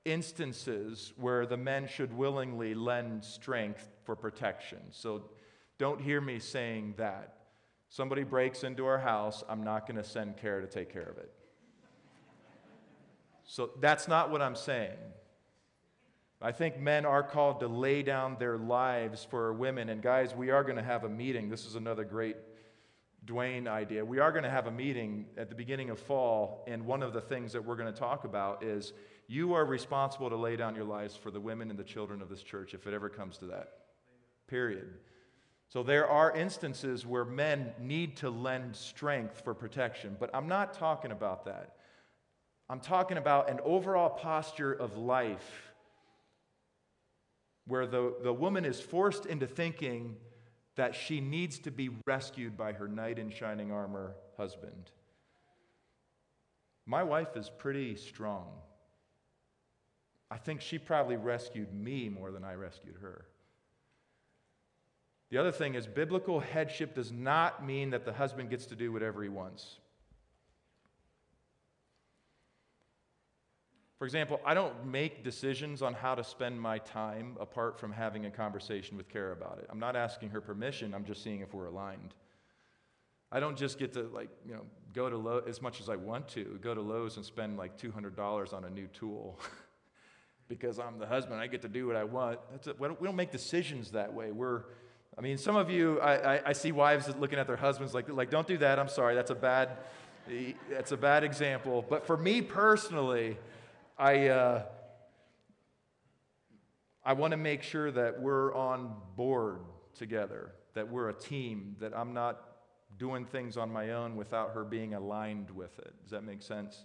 instances 0.05 1.13
where 1.17 1.45
the 1.45 1.55
men 1.55 1.87
should 1.87 2.11
willingly 2.11 2.73
lend 2.73 3.23
strength 3.23 3.87
for 4.05 4.15
protection. 4.15 4.79
So 4.89 5.29
don't 5.77 6.01
hear 6.01 6.19
me 6.19 6.39
saying 6.39 6.95
that. 6.97 7.35
Somebody 7.89 8.23
breaks 8.23 8.63
into 8.63 8.87
our 8.87 8.97
house, 8.97 9.43
I'm 9.47 9.63
not 9.63 9.85
going 9.85 9.97
to 9.97 10.03
send 10.03 10.37
Kara 10.37 10.61
to 10.61 10.67
take 10.67 10.91
care 10.91 11.03
of 11.03 11.19
it. 11.19 11.31
So 13.43 13.69
that's 13.79 14.07
not 14.07 14.31
what 14.31 14.41
I'm 14.41 14.55
saying. 14.55 14.97
I 16.43 16.51
think 16.51 16.79
men 16.79 17.05
are 17.05 17.21
called 17.21 17.59
to 17.59 17.67
lay 17.67 18.01
down 18.01 18.37
their 18.39 18.57
lives 18.57 19.27
for 19.29 19.53
women. 19.53 19.89
And 19.89 20.01
guys, 20.01 20.35
we 20.35 20.49
are 20.49 20.63
going 20.63 20.77
to 20.77 20.83
have 20.83 21.03
a 21.03 21.09
meeting. 21.09 21.49
This 21.49 21.65
is 21.65 21.75
another 21.75 22.03
great 22.03 22.35
Dwayne 23.25 23.67
idea. 23.67 24.03
We 24.03 24.17
are 24.17 24.31
going 24.31 24.43
to 24.43 24.49
have 24.49 24.65
a 24.65 24.71
meeting 24.71 25.27
at 25.37 25.49
the 25.49 25.55
beginning 25.55 25.91
of 25.91 25.99
fall, 25.99 26.63
and 26.67 26.87
one 26.87 27.03
of 27.03 27.13
the 27.13 27.21
things 27.21 27.53
that 27.53 27.63
we're 27.63 27.75
going 27.75 27.93
to 27.93 27.99
talk 27.99 28.23
about 28.23 28.63
is 28.63 28.93
you 29.27 29.53
are 29.53 29.63
responsible 29.63 30.29
to 30.29 30.35
lay 30.35 30.55
down 30.55 30.75
your 30.75 30.85
lives 30.85 31.15
for 31.15 31.29
the 31.29 31.39
women 31.39 31.69
and 31.69 31.77
the 31.77 31.83
children 31.83 32.23
of 32.23 32.29
this 32.29 32.41
church 32.41 32.73
if 32.73 32.87
it 32.87 32.93
ever 32.95 33.09
comes 33.09 33.37
to 33.37 33.45
that. 33.45 33.69
Period. 34.47 34.89
So 35.69 35.83
there 35.83 36.07
are 36.07 36.35
instances 36.35 37.05
where 37.05 37.23
men 37.23 37.71
need 37.79 38.17
to 38.17 38.31
lend 38.31 38.75
strength 38.75 39.41
for 39.41 39.53
protection, 39.53 40.17
but 40.19 40.31
I'm 40.33 40.47
not 40.47 40.73
talking 40.73 41.11
about 41.11 41.45
that. 41.45 41.75
I'm 42.67 42.79
talking 42.79 43.17
about 43.17 43.49
an 43.49 43.59
overall 43.63 44.09
posture 44.09 44.73
of 44.73 44.97
life 44.97 45.70
where 47.67 47.85
the, 47.85 48.13
the 48.23 48.33
woman 48.33 48.65
is 48.65 48.79
forced 48.79 49.25
into 49.25 49.47
thinking 49.47 50.15
that 50.75 50.95
she 50.95 51.19
needs 51.19 51.59
to 51.59 51.71
be 51.71 51.89
rescued 52.05 52.57
by 52.57 52.71
her 52.73 52.87
knight 52.87 53.19
in 53.19 53.29
shining 53.29 53.71
armor 53.71 54.15
husband. 54.37 54.91
My 56.85 57.03
wife 57.03 57.35
is 57.35 57.49
pretty 57.49 57.95
strong. 57.95 58.47
I 60.29 60.37
think 60.37 60.61
she 60.61 60.79
probably 60.79 61.17
rescued 61.17 61.73
me 61.73 62.09
more 62.09 62.31
than 62.31 62.43
I 62.43 62.53
rescued 62.53 62.95
her. 63.01 63.25
The 65.29 65.37
other 65.37 65.51
thing 65.51 65.75
is, 65.75 65.87
biblical 65.87 66.39
headship 66.39 66.95
does 66.95 67.11
not 67.11 67.65
mean 67.65 67.91
that 67.91 68.05
the 68.05 68.13
husband 68.13 68.49
gets 68.49 68.65
to 68.67 68.75
do 68.75 68.91
whatever 68.91 69.23
he 69.23 69.29
wants. 69.29 69.77
For 74.01 74.05
example, 74.05 74.41
I 74.43 74.55
don't 74.55 74.87
make 74.87 75.23
decisions 75.23 75.83
on 75.83 75.93
how 75.93 76.15
to 76.15 76.23
spend 76.23 76.59
my 76.59 76.79
time 76.79 77.37
apart 77.39 77.79
from 77.79 77.91
having 77.91 78.25
a 78.25 78.31
conversation 78.31 78.97
with 78.97 79.07
Kara 79.07 79.31
about 79.31 79.59
it. 79.59 79.67
I'm 79.69 79.77
not 79.77 79.95
asking 79.95 80.31
her 80.31 80.41
permission, 80.41 80.95
I'm 80.95 81.05
just 81.05 81.23
seeing 81.23 81.41
if 81.41 81.53
we're 81.53 81.67
aligned. 81.67 82.15
I 83.31 83.39
don't 83.39 83.55
just 83.55 83.77
get 83.77 83.93
to 83.93 84.09
like, 84.11 84.29
you 84.43 84.55
know, 84.55 84.63
go 84.91 85.07
to 85.07 85.15
Lowe's 85.15 85.43
as 85.47 85.61
much 85.61 85.79
as 85.79 85.87
I 85.87 85.97
want 85.97 86.27
to, 86.29 86.57
go 86.63 86.73
to 86.73 86.81
Lowe's 86.81 87.17
and 87.17 87.23
spend 87.23 87.57
like 87.57 87.77
$200 87.77 88.53
on 88.53 88.65
a 88.65 88.71
new 88.71 88.87
tool. 88.87 89.39
because 90.47 90.79
I'm 90.79 90.97
the 90.97 91.05
husband, 91.05 91.39
I 91.39 91.45
get 91.45 91.61
to 91.61 91.69
do 91.69 91.85
what 91.85 91.95
I 91.95 92.03
want. 92.03 92.39
A, 92.65 92.73
we 92.73 93.05
don't 93.05 93.15
make 93.15 93.29
decisions 93.29 93.91
that 93.91 94.11
way. 94.11 94.31
We're, 94.31 94.63
I 95.15 95.21
mean, 95.21 95.37
some 95.37 95.55
of 95.55 95.69
you, 95.69 95.99
I, 95.99 96.37
I, 96.37 96.41
I, 96.47 96.53
see 96.53 96.71
wives 96.71 97.07
looking 97.19 97.37
at 97.37 97.45
their 97.45 97.55
husbands 97.55 97.93
like, 97.93 98.09
like, 98.09 98.31
don't 98.31 98.47
do 98.47 98.57
that. 98.57 98.79
I'm 98.79 98.89
sorry, 98.89 99.13
that's 99.13 99.29
a 99.29 99.35
bad, 99.35 99.77
that's 100.71 100.91
a 100.91 100.97
bad 100.97 101.23
example. 101.23 101.85
But 101.87 102.07
for 102.07 102.17
me 102.17 102.41
personally, 102.41 103.37
I, 104.01 104.29
uh, 104.29 104.63
I 107.05 107.13
want 107.13 107.31
to 107.31 107.37
make 107.37 107.61
sure 107.61 107.91
that 107.91 108.19
we're 108.19 108.51
on 108.55 108.95
board 109.15 109.59
together, 109.93 110.53
that 110.73 110.89
we're 110.89 111.09
a 111.09 111.13
team, 111.13 111.75
that 111.79 111.95
I'm 111.95 112.11
not 112.11 112.41
doing 112.97 113.25
things 113.25 113.57
on 113.57 113.71
my 113.71 113.91
own 113.91 114.15
without 114.15 114.55
her 114.55 114.63
being 114.63 114.95
aligned 114.95 115.51
with 115.51 115.77
it. 115.77 115.93
Does 116.01 116.09
that 116.09 116.23
make 116.23 116.41
sense? 116.41 116.83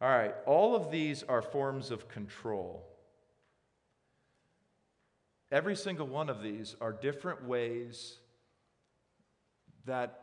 All 0.00 0.08
right, 0.08 0.34
all 0.46 0.74
of 0.74 0.90
these 0.90 1.22
are 1.24 1.42
forms 1.42 1.90
of 1.90 2.08
control. 2.08 2.88
Every 5.50 5.76
single 5.76 6.06
one 6.06 6.30
of 6.30 6.42
these 6.42 6.76
are 6.80 6.94
different 6.94 7.44
ways 7.46 8.16
that 9.84 10.18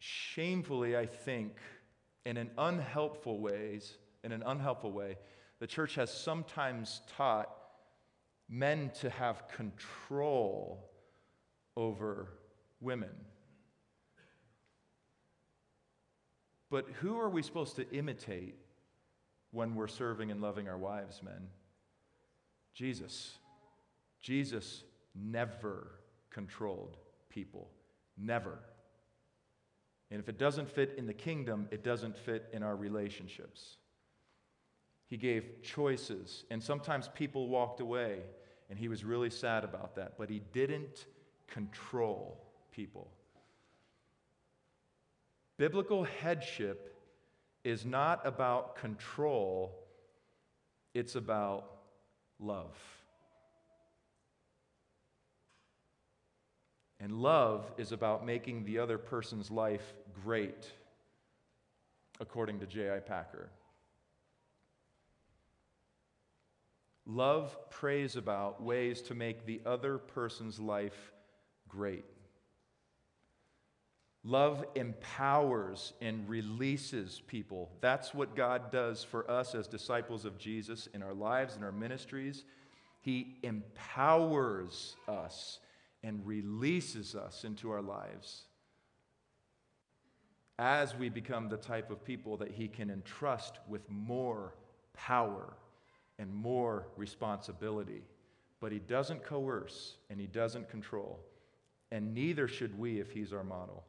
shamefully, 0.00 0.96
I 0.96 1.06
think, 1.06 1.52
in 2.26 2.36
an 2.36 2.50
unhelpful 2.58 3.38
ways, 3.38 3.96
in 4.24 4.32
an 4.32 4.42
unhelpful 4.44 4.90
way, 4.90 5.16
the 5.60 5.66
church 5.66 5.94
has 5.94 6.12
sometimes 6.12 7.00
taught 7.16 7.48
men 8.48 8.90
to 9.00 9.08
have 9.08 9.46
control 9.46 10.90
over 11.76 12.28
women. 12.80 13.14
But 16.68 16.86
who 17.00 17.16
are 17.20 17.30
we 17.30 17.42
supposed 17.42 17.76
to 17.76 17.88
imitate 17.92 18.56
when 19.52 19.76
we're 19.76 19.86
serving 19.86 20.32
and 20.32 20.42
loving 20.42 20.68
our 20.68 20.76
wives, 20.76 21.22
men? 21.22 21.46
Jesus. 22.74 23.38
Jesus 24.20 24.82
never 25.14 25.92
controlled 26.30 26.96
people. 27.30 27.70
Never. 28.18 28.58
And 30.10 30.20
if 30.20 30.28
it 30.28 30.38
doesn't 30.38 30.70
fit 30.70 30.94
in 30.96 31.06
the 31.06 31.12
kingdom, 31.12 31.68
it 31.70 31.82
doesn't 31.82 32.16
fit 32.16 32.48
in 32.52 32.62
our 32.62 32.76
relationships. 32.76 33.76
He 35.08 35.16
gave 35.16 35.62
choices, 35.62 36.44
and 36.50 36.62
sometimes 36.62 37.08
people 37.14 37.48
walked 37.48 37.80
away, 37.80 38.20
and 38.68 38.78
he 38.78 38.88
was 38.88 39.04
really 39.04 39.30
sad 39.30 39.64
about 39.64 39.94
that, 39.96 40.18
but 40.18 40.28
he 40.28 40.40
didn't 40.52 41.06
control 41.46 42.44
people. 42.72 43.10
Biblical 45.56 46.04
headship 46.04 46.94
is 47.64 47.84
not 47.84 48.26
about 48.26 48.76
control, 48.76 49.74
it's 50.94 51.14
about 51.14 51.70
love. 52.38 52.76
And 57.06 57.22
love 57.22 57.70
is 57.78 57.92
about 57.92 58.26
making 58.26 58.64
the 58.64 58.80
other 58.80 58.98
person's 58.98 59.48
life 59.48 59.94
great, 60.24 60.68
according 62.18 62.58
to 62.58 62.66
J.I. 62.66 62.98
Packer. 62.98 63.48
Love 67.06 67.56
prays 67.70 68.16
about 68.16 68.60
ways 68.60 69.02
to 69.02 69.14
make 69.14 69.46
the 69.46 69.60
other 69.64 69.98
person's 69.98 70.58
life 70.58 71.12
great. 71.68 72.04
Love 74.24 74.64
empowers 74.74 75.92
and 76.00 76.28
releases 76.28 77.22
people. 77.28 77.70
That's 77.80 78.14
what 78.14 78.34
God 78.34 78.72
does 78.72 79.04
for 79.04 79.30
us 79.30 79.54
as 79.54 79.68
disciples 79.68 80.24
of 80.24 80.38
Jesus 80.38 80.88
in 80.92 81.04
our 81.04 81.14
lives 81.14 81.54
and 81.54 81.64
our 81.64 81.70
ministries. 81.70 82.42
He 83.00 83.36
empowers 83.44 84.96
us 85.06 85.60
and 86.02 86.26
releases 86.26 87.14
us 87.14 87.44
into 87.44 87.70
our 87.70 87.82
lives 87.82 88.42
as 90.58 90.96
we 90.96 91.08
become 91.08 91.48
the 91.48 91.56
type 91.56 91.90
of 91.90 92.04
people 92.04 92.36
that 92.38 92.50
He 92.50 92.68
can 92.68 92.90
entrust 92.90 93.58
with 93.68 93.82
more 93.90 94.54
power 94.94 95.52
and 96.18 96.32
more 96.32 96.88
responsibility. 96.96 98.02
But 98.60 98.72
He 98.72 98.78
doesn't 98.78 99.22
coerce 99.22 99.96
and 100.08 100.18
He 100.18 100.26
doesn't 100.26 100.70
control. 100.70 101.20
And 101.92 102.14
neither 102.14 102.48
should 102.48 102.78
we 102.78 103.00
if 103.00 103.10
He's 103.10 103.32
our 103.32 103.44
model. 103.44 103.84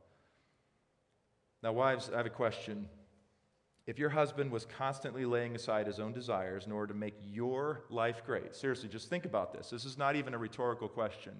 Now, 1.63 1.73
wives, 1.73 2.09
I 2.13 2.17
have 2.17 2.25
a 2.25 2.29
question. 2.29 2.87
If 3.87 3.97
your 3.97 4.09
husband 4.09 4.51
was 4.51 4.65
constantly 4.65 5.25
laying 5.25 5.55
aside 5.55 5.87
his 5.87 5.99
own 5.99 6.11
desires 6.11 6.65
in 6.65 6.73
order 6.73 6.91
to 6.91 6.99
make 6.99 7.15
your 7.23 7.85
life 7.89 8.21
great, 8.25 8.53
seriously, 8.53 8.89
just 8.89 9.09
think 9.09 9.23
about 9.23 9.53
this. 9.53 9.69
This 9.69 9.85
is 9.85 9.97
not 9.97 10.17
even 10.17 10.33
a 10.33 10.37
rhetorical 10.37 10.89
question. 10.89 11.33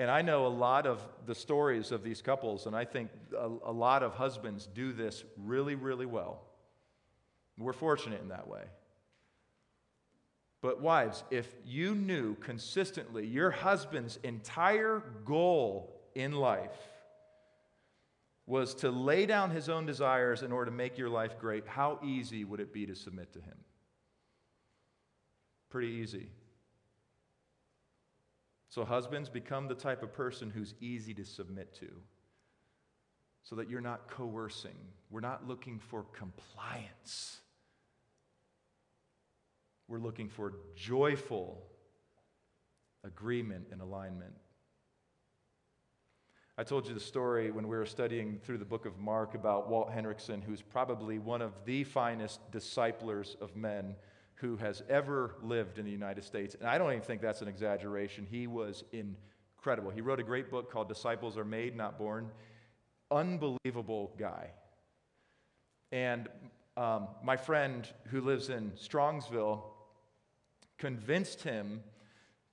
And 0.00 0.10
I 0.10 0.22
know 0.22 0.46
a 0.46 0.48
lot 0.48 0.86
of 0.86 1.06
the 1.26 1.34
stories 1.34 1.92
of 1.92 2.02
these 2.02 2.22
couples, 2.22 2.64
and 2.64 2.74
I 2.74 2.86
think 2.86 3.10
a, 3.38 3.50
a 3.66 3.70
lot 3.70 4.02
of 4.02 4.14
husbands 4.14 4.66
do 4.66 4.94
this 4.94 5.24
really, 5.36 5.74
really 5.74 6.06
well. 6.06 6.40
We're 7.58 7.74
fortunate 7.74 8.22
in 8.22 8.28
that 8.28 8.48
way. 8.48 8.62
But, 10.62 10.80
wives, 10.80 11.22
if 11.30 11.54
you 11.66 11.94
knew 11.94 12.34
consistently 12.36 13.26
your 13.26 13.50
husband's 13.50 14.18
entire 14.22 15.02
goal 15.26 16.00
in 16.14 16.32
life 16.32 16.78
was 18.46 18.72
to 18.76 18.90
lay 18.90 19.26
down 19.26 19.50
his 19.50 19.68
own 19.68 19.84
desires 19.84 20.42
in 20.42 20.50
order 20.50 20.70
to 20.70 20.76
make 20.78 20.96
your 20.96 21.10
life 21.10 21.38
great, 21.38 21.66
how 21.66 21.98
easy 22.02 22.46
would 22.46 22.60
it 22.60 22.72
be 22.72 22.86
to 22.86 22.94
submit 22.94 23.34
to 23.34 23.38
him? 23.38 23.58
Pretty 25.68 25.88
easy. 25.88 26.30
So, 28.70 28.84
husbands, 28.84 29.28
become 29.28 29.66
the 29.66 29.74
type 29.74 30.02
of 30.02 30.12
person 30.12 30.48
who's 30.48 30.74
easy 30.80 31.12
to 31.14 31.24
submit 31.24 31.74
to 31.80 31.88
so 33.42 33.56
that 33.56 33.68
you're 33.68 33.80
not 33.80 34.08
coercing. 34.08 34.76
We're 35.10 35.20
not 35.20 35.46
looking 35.46 35.80
for 35.80 36.04
compliance. 36.12 37.38
We're 39.88 39.98
looking 39.98 40.28
for 40.28 40.54
joyful 40.76 41.66
agreement 43.02 43.66
and 43.72 43.80
alignment. 43.80 44.34
I 46.56 46.62
told 46.62 46.86
you 46.86 46.94
the 46.94 47.00
story 47.00 47.50
when 47.50 47.66
we 47.66 47.76
were 47.76 47.86
studying 47.86 48.38
through 48.38 48.58
the 48.58 48.64
book 48.64 48.86
of 48.86 48.98
Mark 48.98 49.34
about 49.34 49.68
Walt 49.68 49.90
Henrichsen, 49.90 50.42
who's 50.42 50.62
probably 50.62 51.18
one 51.18 51.42
of 51.42 51.52
the 51.64 51.82
finest 51.82 52.38
disciplers 52.52 53.36
of 53.40 53.56
men 53.56 53.96
who 54.40 54.56
has 54.56 54.82
ever 54.88 55.34
lived 55.42 55.78
in 55.78 55.84
the 55.84 55.90
United 55.90 56.24
States. 56.24 56.56
And 56.58 56.68
I 56.68 56.78
don't 56.78 56.90
even 56.90 57.02
think 57.02 57.20
that's 57.20 57.42
an 57.42 57.48
exaggeration. 57.48 58.26
He 58.30 58.46
was 58.46 58.84
incredible. 58.92 59.90
He 59.90 60.00
wrote 60.00 60.18
a 60.18 60.24
great 60.24 60.50
book 60.50 60.72
called 60.72 60.88
Disciples 60.88 61.36
Are 61.36 61.44
Made, 61.44 61.76
Not 61.76 61.98
Born. 61.98 62.30
Unbelievable 63.10 64.12
guy. 64.18 64.50
And 65.92 66.28
um, 66.76 67.08
my 67.22 67.36
friend 67.36 67.86
who 68.06 68.22
lives 68.22 68.48
in 68.48 68.70
Strongsville 68.72 69.60
convinced 70.78 71.42
him 71.42 71.82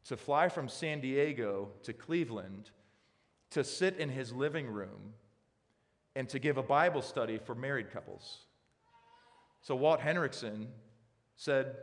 to 0.05 0.17
fly 0.17 0.49
from 0.49 0.67
San 0.67 0.99
Diego 0.99 1.69
to 1.83 1.93
Cleveland 1.93 2.71
to 3.51 3.63
sit 3.63 3.97
in 3.97 4.09
his 4.09 4.33
living 4.33 4.67
room 4.67 5.13
and 6.17 6.27
to 6.29 6.39
give 6.39 6.57
a 6.57 6.63
Bible 6.63 7.01
study 7.01 7.37
for 7.37 7.55
married 7.55 7.91
couples. 7.91 8.39
So 9.61 9.75
Walt 9.75 10.01
Henrichsen 10.01 10.67
said, 11.37 11.77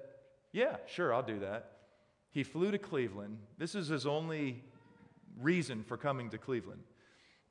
Yeah, 0.53 0.77
sure, 0.87 1.15
I'll 1.15 1.23
do 1.23 1.39
that. 1.39 1.71
He 2.31 2.43
flew 2.43 2.71
to 2.71 2.79
Cleveland. 2.79 3.39
This 3.57 3.75
is 3.75 3.89
his 3.89 4.07
only 4.07 4.63
reason 5.41 5.83
for 5.85 5.97
coming 5.97 6.29
to 6.31 6.39
Cleveland. 6.39 6.83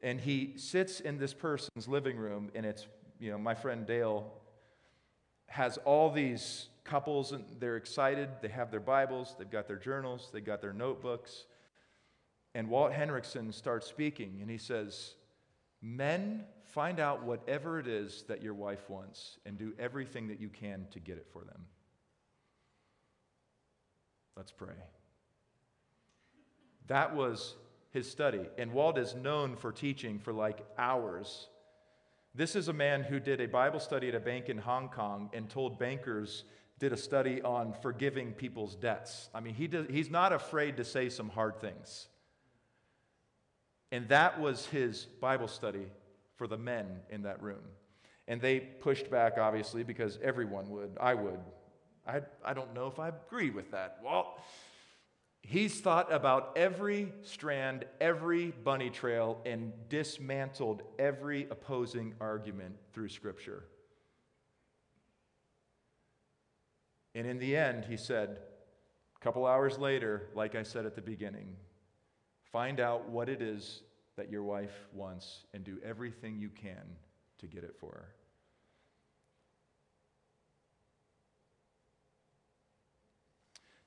And 0.02 0.20
he 0.20 0.54
sits 0.58 1.00
in 1.00 1.18
this 1.18 1.34
person's 1.34 1.88
living 1.88 2.18
room, 2.18 2.52
and 2.54 2.66
it's, 2.66 2.86
you 3.20 3.32
know, 3.32 3.38
my 3.38 3.56
friend 3.56 3.88
Dale 3.88 4.30
has 5.48 5.78
all 5.86 6.12
these 6.12 6.68
couples, 6.84 7.32
and 7.32 7.46
they're 7.60 7.78
excited. 7.78 8.28
They 8.42 8.50
have 8.50 8.70
their 8.70 8.82
Bibles, 8.82 9.36
they've 9.40 9.50
got 9.50 9.68
their 9.68 9.78
journals, 9.78 10.30
they've 10.34 10.44
got 10.44 10.62
their 10.62 10.74
notebooks. 10.74 11.46
And 12.54 12.70
Walt 12.70 12.92
Henrichsen 12.92 13.54
starts 13.54 13.88
speaking, 13.88 14.40
and 14.42 14.50
he 14.50 14.58
says, 14.58 15.16
Men, 15.82 16.44
find 16.66 17.00
out 17.00 17.24
whatever 17.24 17.80
it 17.80 17.88
is 17.88 18.24
that 18.28 18.42
your 18.42 18.54
wife 18.54 18.90
wants 18.90 19.38
and 19.46 19.58
do 19.58 19.74
everything 19.80 20.28
that 20.28 20.40
you 20.42 20.50
can 20.50 20.88
to 20.92 21.00
get 21.00 21.18
it 21.18 21.28
for 21.32 21.44
them. 21.44 21.66
Let's 24.36 24.52
pray. 24.52 24.76
That 26.88 27.16
was 27.16 27.56
his 27.92 28.10
study. 28.10 28.42
And 28.58 28.74
Walt 28.74 28.98
is 28.98 29.16
known 29.16 29.56
for 29.56 29.72
teaching 29.72 30.20
for 30.20 30.34
like 30.34 30.66
hours. 30.78 31.48
This 32.36 32.56
is 32.56 32.68
a 32.68 32.74
man 32.74 33.04
who 33.04 33.20
did 33.20 33.40
a 33.40 33.48
Bible 33.48 33.80
study 33.80 34.10
at 34.10 34.16
a 34.16 34.20
bank 34.20 34.50
in 34.50 34.58
Hong 34.58 34.90
Kong 34.90 35.30
and 35.34 35.50
told 35.50 35.78
bankers, 35.78 36.44
did 36.80 36.92
a 36.92 36.98
study 36.98 37.42
on 37.44 37.74
forgiving 37.82 38.34
people's 38.34 38.76
debts. 38.76 39.30
I 39.34 39.40
mean, 39.40 39.54
he 39.54 39.68
does, 39.68 39.86
he's 39.90 40.10
not 40.10 40.34
afraid 40.34 40.78
to 40.78 40.84
say 40.84 41.10
some 41.10 41.30
hard 41.30 41.62
things. 41.62 42.08
And 43.92 44.10
that 44.10 44.42
was 44.42 44.66
his 44.66 45.06
Bible 45.06 45.48
study 45.48 45.86
for 46.36 46.48
the 46.48 46.58
men 46.58 46.88
in 47.12 47.22
that 47.22 47.42
room. 47.42 47.62
And 48.28 48.42
they 48.42 48.60
pushed 48.60 49.12
back, 49.12 49.38
obviously, 49.38 49.84
because 49.84 50.18
everyone 50.24 50.70
would. 50.72 50.98
I 51.00 51.14
would. 51.14 51.40
I, 52.08 52.22
I 52.44 52.54
don't 52.54 52.74
know 52.74 52.88
if 52.88 53.00
I 53.00 53.10
agree 53.10 53.50
with 53.50 53.72
that. 53.72 54.00
Well, 54.04 54.38
he's 55.42 55.80
thought 55.80 56.12
about 56.12 56.54
every 56.56 57.14
strand, 57.24 57.86
every 58.02 58.52
bunny 58.52 58.90
trail, 58.90 59.40
and 59.46 59.72
dismantled 59.90 60.84
every 61.00 61.48
opposing 61.50 62.14
argument 62.20 62.76
through 62.94 63.10
Scripture. 63.10 63.66
And 67.16 67.28
in 67.28 67.40
the 67.40 67.56
end, 67.56 67.86
he 67.86 67.98
said, 67.98 68.40
a 69.16 69.24
couple 69.24 69.46
hours 69.46 69.78
later, 69.78 70.30
like 70.34 70.56
I 70.56 70.64
said 70.64 70.86
at 70.86 70.96
the 70.96 71.02
beginning, 71.02 71.56
find 72.52 72.80
out 72.80 73.08
what 73.08 73.30
it 73.30 73.42
is 73.42 73.82
that 74.18 74.30
your 74.30 74.44
wife 74.44 74.88
wants 74.94 75.46
and 75.54 75.64
do 75.64 75.78
everything 75.84 76.38
you 76.38 76.50
can 76.50 76.84
to 77.40 77.48
get 77.48 77.64
it 77.64 77.76
for 77.80 77.92
her. 77.92 78.23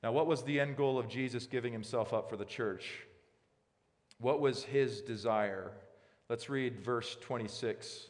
Now, 0.06 0.12
what 0.12 0.28
was 0.28 0.44
the 0.44 0.60
end 0.60 0.76
goal 0.76 1.00
of 1.00 1.08
Jesus 1.08 1.48
giving 1.48 1.72
himself 1.72 2.14
up 2.14 2.30
for 2.30 2.36
the 2.36 2.44
church? 2.44 3.00
What 4.20 4.40
was 4.40 4.62
his 4.62 5.00
desire? 5.00 5.72
Let's 6.28 6.48
read 6.48 6.78
verse 6.78 7.16
26. 7.22 8.06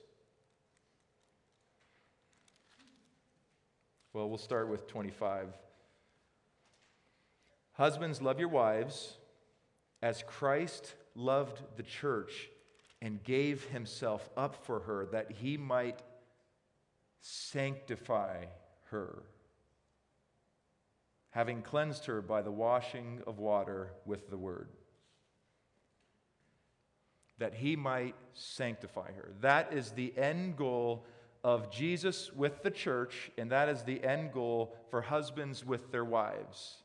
Well, 4.12 4.28
we'll 4.28 4.36
start 4.36 4.68
with 4.68 4.86
25. 4.86 5.48
Husbands, 7.72 8.20
love 8.20 8.38
your 8.38 8.50
wives 8.50 9.14
as 10.02 10.22
Christ 10.22 10.96
loved 11.14 11.62
the 11.78 11.82
church 11.82 12.50
and 13.00 13.24
gave 13.24 13.64
himself 13.68 14.28
up 14.36 14.66
for 14.66 14.80
her 14.80 15.06
that 15.12 15.32
he 15.32 15.56
might 15.56 16.02
sanctify 17.22 18.44
her, 18.90 19.22
having 21.36 21.60
cleansed 21.60 22.06
her 22.06 22.22
by 22.22 22.40
the 22.40 22.50
washing 22.50 23.20
of 23.26 23.38
water 23.38 23.90
with 24.06 24.30
the 24.30 24.38
word. 24.38 24.70
That 27.36 27.52
he 27.52 27.76
might 27.76 28.14
sanctify 28.32 29.12
her. 29.12 29.32
That 29.42 29.74
is 29.74 29.90
the 29.90 30.14
end 30.16 30.56
goal 30.56 31.04
of 31.44 31.70
Jesus 31.70 32.32
with 32.32 32.62
the 32.62 32.70
church, 32.70 33.30
and 33.36 33.50
that 33.50 33.68
is 33.68 33.82
the 33.82 34.02
end 34.02 34.32
goal 34.32 34.74
for 34.90 35.02
husbands 35.02 35.62
with 35.62 35.92
their 35.92 36.06
wives. 36.06 36.76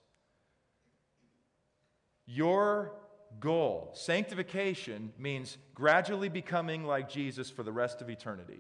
Your 2.26 2.92
goal, 3.40 3.92
sanctification, 3.94 5.14
means 5.18 5.58
gradually 5.74 6.28
becoming 6.28 6.84
like 6.84 7.10
Jesus 7.10 7.50
for 7.50 7.64
the 7.64 7.72
rest 7.72 8.02
of 8.02 8.10
eternity. 8.10 8.60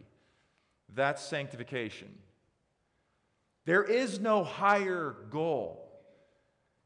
That's 0.95 1.21
sanctification. 1.21 2.13
There 3.65 3.83
is 3.83 4.19
no 4.19 4.43
higher 4.43 5.15
goal. 5.29 5.77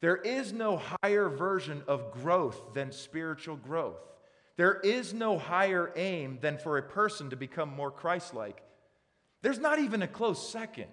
There 0.02 0.18
is 0.18 0.54
no 0.54 0.82
higher 1.02 1.30
version 1.30 1.84
of 1.88 2.12
growth 2.12 2.74
than 2.74 2.92
spiritual 2.92 3.56
growth. 3.56 4.00
There 4.58 4.80
is 4.80 5.14
no 5.14 5.38
higher 5.38 5.92
aim 5.96 6.40
than 6.42 6.58
for 6.58 6.78
a 6.78 6.84
person 6.84 7.30
to 7.30 7.36
become 7.36 7.70
more 7.70 7.92
Christ 7.92 8.34
like. 8.34 8.62
There's 9.42 9.60
not 9.60 9.80
even 9.80 10.02
a 10.02 10.08
close 10.08 10.50
second. 10.50 10.88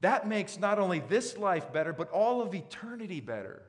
That 0.00 0.28
makes 0.28 0.58
not 0.58 0.78
only 0.78 1.00
this 1.00 1.36
life 1.36 1.72
better, 1.72 1.92
but 1.92 2.10
all 2.10 2.42
of 2.42 2.54
eternity 2.54 3.20
better. 3.20 3.62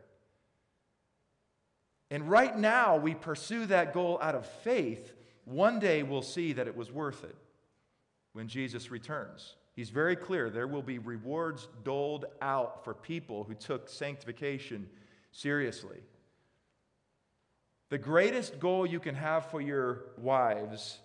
And 2.09 2.29
right 2.29 2.57
now, 2.57 2.97
we 2.97 3.13
pursue 3.13 3.65
that 3.67 3.93
goal 3.93 4.19
out 4.21 4.35
of 4.35 4.45
faith. 4.45 5.13
One 5.45 5.79
day, 5.79 6.03
we'll 6.03 6.21
see 6.21 6.53
that 6.53 6.67
it 6.67 6.75
was 6.75 6.91
worth 6.91 7.23
it 7.23 7.35
when 8.33 8.47
Jesus 8.47 8.91
returns. 8.91 9.55
He's 9.77 9.91
very 9.91 10.15
clear 10.15 10.49
there 10.49 10.65
will 10.65 10.81
be 10.81 10.97
rewards 10.97 11.67
doled 11.83 12.25
out 12.41 12.83
for 12.83 12.95
people 12.95 13.43
who 13.43 13.53
took 13.53 13.87
sanctification 13.87 14.89
seriously. 15.31 15.99
The 17.89 17.99
greatest 17.99 18.59
goal 18.59 18.87
you 18.87 18.99
can 18.99 19.13
have 19.13 19.51
for 19.51 19.61
your 19.61 20.05
wives, 20.17 20.97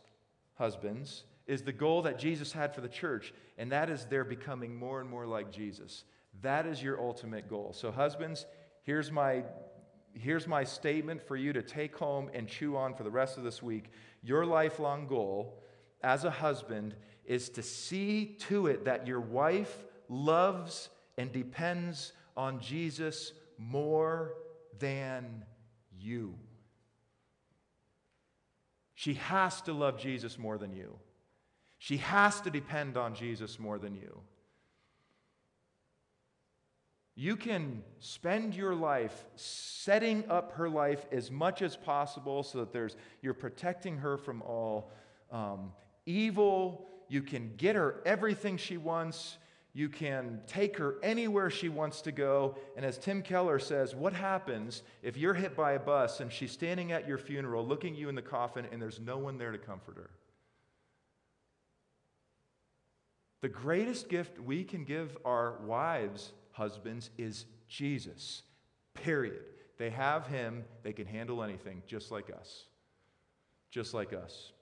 husbands, 0.55 1.25
is 1.47 1.61
the 1.61 1.73
goal 1.73 2.01
that 2.03 2.19
Jesus 2.19 2.51
had 2.51 2.75
for 2.75 2.81
the 2.81 2.89
church, 2.89 3.35
and 3.59 3.71
that 3.73 3.91
is 3.91 4.07
they're 4.07 4.25
becoming 4.25 4.75
more 4.75 5.03
and 5.03 5.11
more 5.11 5.27
like 5.27 5.53
Jesus. 5.53 6.05
That 6.41 6.67
is 6.67 6.83
your 6.83 6.99
ultimate 6.99 7.51
goal. 7.51 7.75
So, 7.75 7.93
husbands, 7.93 8.47
here's 8.85 9.13
my, 9.13 9.45
here's 10.15 10.47
my 10.47 10.65
statement 10.65 11.21
for 11.21 11.37
you 11.37 11.53
to 11.53 11.63
take 11.63 11.95
home 11.95 12.31
and 12.33 12.49
chew 12.49 12.79
on 12.79 12.95
for 12.95 13.03
the 13.03 13.11
rest 13.11 13.37
of 13.37 13.45
this 13.45 13.63
week. 13.63 13.91
Your 14.23 14.47
lifelong 14.47 15.07
goal 15.07 15.63
as 16.03 16.25
a 16.25 16.31
husband 16.31 16.95
is 17.27 17.49
to 17.51 17.63
see 17.63 18.37
to 18.41 18.67
it 18.67 18.85
that 18.85 19.07
your 19.07 19.21
wife 19.21 19.85
loves 20.09 20.89
and 21.17 21.33
depends 21.33 22.13
on 22.37 22.61
Jesus 22.61 23.33
more 23.59 24.35
than 24.79 25.45
you. 25.99 26.35
She 28.95 29.15
has 29.15 29.61
to 29.63 29.73
love 29.73 29.99
Jesus 29.99 30.39
more 30.39 30.59
than 30.59 30.73
you. 30.73 30.99
She 31.79 31.97
has 31.97 32.41
to 32.43 32.51
depend 32.51 32.97
on 32.97 33.15
Jesus 33.15 33.59
more 33.59 33.79
than 33.79 33.95
you. 33.97 34.21
You 37.15 37.37
can 37.37 37.83
spend 37.99 38.55
your 38.55 38.75
life 38.75 39.25
setting 39.37 40.25
up 40.31 40.53
her 40.53 40.69
life 40.69 41.05
as 41.13 41.31
much 41.31 41.61
as 41.61 41.77
possible 41.77 42.43
so 42.43 42.59
that 42.59 42.73
there's, 42.73 42.97
you're 43.21 43.35
protecting 43.35 43.99
her 43.99 44.17
from 44.17 44.41
all 44.43 44.91
um, 45.31 45.73
evil. 46.07 46.89
You 47.13 47.21
can 47.21 47.53
get 47.59 47.77
her 47.77 48.01
everything 48.07 48.57
she 48.57 48.79
wants. 48.79 49.37
You 49.75 49.91
can 49.91 50.41
take 50.47 50.79
her 50.79 50.95
anywhere 51.03 51.51
she 51.51 51.69
wants 51.69 52.01
to 52.03 52.11
go. 52.11 52.57
And 52.75 52.87
as 52.87 52.97
Tim 52.97 53.21
Keller 53.21 53.59
says, 53.59 53.95
what 53.95 54.15
happens 54.15 54.83
if 55.03 55.19
you're 55.19 55.35
hit 55.35 55.55
by 55.55 55.73
a 55.73 55.79
bus 55.79 56.21
and 56.21 56.33
she's 56.33 56.53
standing 56.53 56.91
at 56.91 57.07
your 57.07 57.19
funeral 57.19 57.67
looking 57.67 57.95
you 57.95 58.09
in 58.09 58.15
the 58.15 58.23
coffin 58.23 58.67
and 58.73 58.81
there's 58.81 58.99
no 58.99 59.19
one 59.19 59.37
there 59.37 59.53
to 59.53 59.59
comfort 59.59 59.99
her? 59.99 60.09
The 63.43 63.51
greatest 63.51 64.09
gift 64.09 64.41
we 64.41 64.65
can 64.65 64.85
give 64.85 65.19
our 65.23 65.59
wives, 65.67 66.33
husbands, 66.53 67.11
is 67.19 67.45
Jesus. 67.69 68.43
Period. 68.95 69.43
They 69.77 69.91
have 69.91 70.29
him, 70.29 70.65
they 70.83 70.95
can 70.95 71.07
handle 71.07 71.43
anything, 71.43 71.83
just 71.87 72.11
like 72.11 72.31
us. 72.31 72.65
Just 73.71 73.93
like 73.93 74.15
us. 74.15 74.53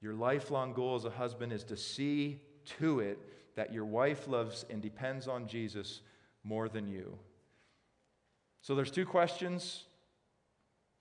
Your 0.00 0.14
lifelong 0.14 0.72
goal 0.72 0.96
as 0.96 1.04
a 1.04 1.10
husband 1.10 1.52
is 1.52 1.64
to 1.64 1.76
see 1.76 2.40
to 2.78 3.00
it 3.00 3.18
that 3.56 3.72
your 3.72 3.84
wife 3.84 4.28
loves 4.28 4.64
and 4.70 4.80
depends 4.80 5.28
on 5.28 5.46
Jesus 5.46 6.00
more 6.42 6.68
than 6.68 6.88
you. 6.88 7.18
So 8.62 8.74
there's 8.74 8.90
two 8.90 9.06
questions 9.06 9.84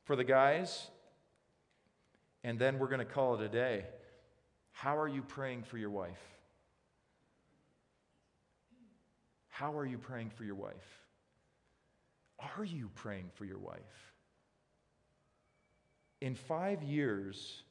for 0.04 0.16
the 0.16 0.24
guys, 0.24 0.90
and 2.44 2.58
then 2.58 2.80
we're 2.80 2.88
going 2.88 3.00
to 3.00 3.06
call 3.06 3.36
it 3.36 3.42
a 3.42 3.50
day. 3.50 3.86
How 4.72 4.98
are 4.98 5.08
you 5.08 5.22
praying 5.22 5.64
for 5.64 5.78
your 5.78 5.90
wife? 5.90 6.22
How 9.50 9.78
are 9.78 9.86
you 9.86 9.98
praying 9.98 10.32
for 10.32 10.44
your 10.44 10.56
wife? 10.56 11.04
Are 12.58 12.64
you 12.64 12.90
praying 12.96 13.30
for 13.34 13.44
your 13.44 13.58
wife? 13.58 14.14
In 16.22 16.36
five 16.36 16.82
years, 16.82 17.64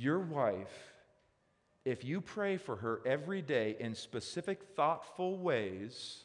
your 0.00 0.18
wife, 0.18 0.94
if 1.84 2.04
you 2.04 2.20
pray 2.20 2.56
for 2.56 2.76
her 2.76 3.00
every 3.04 3.42
day 3.42 3.76
in 3.78 3.94
specific, 3.94 4.62
thoughtful 4.74 5.36
ways, 5.36 6.24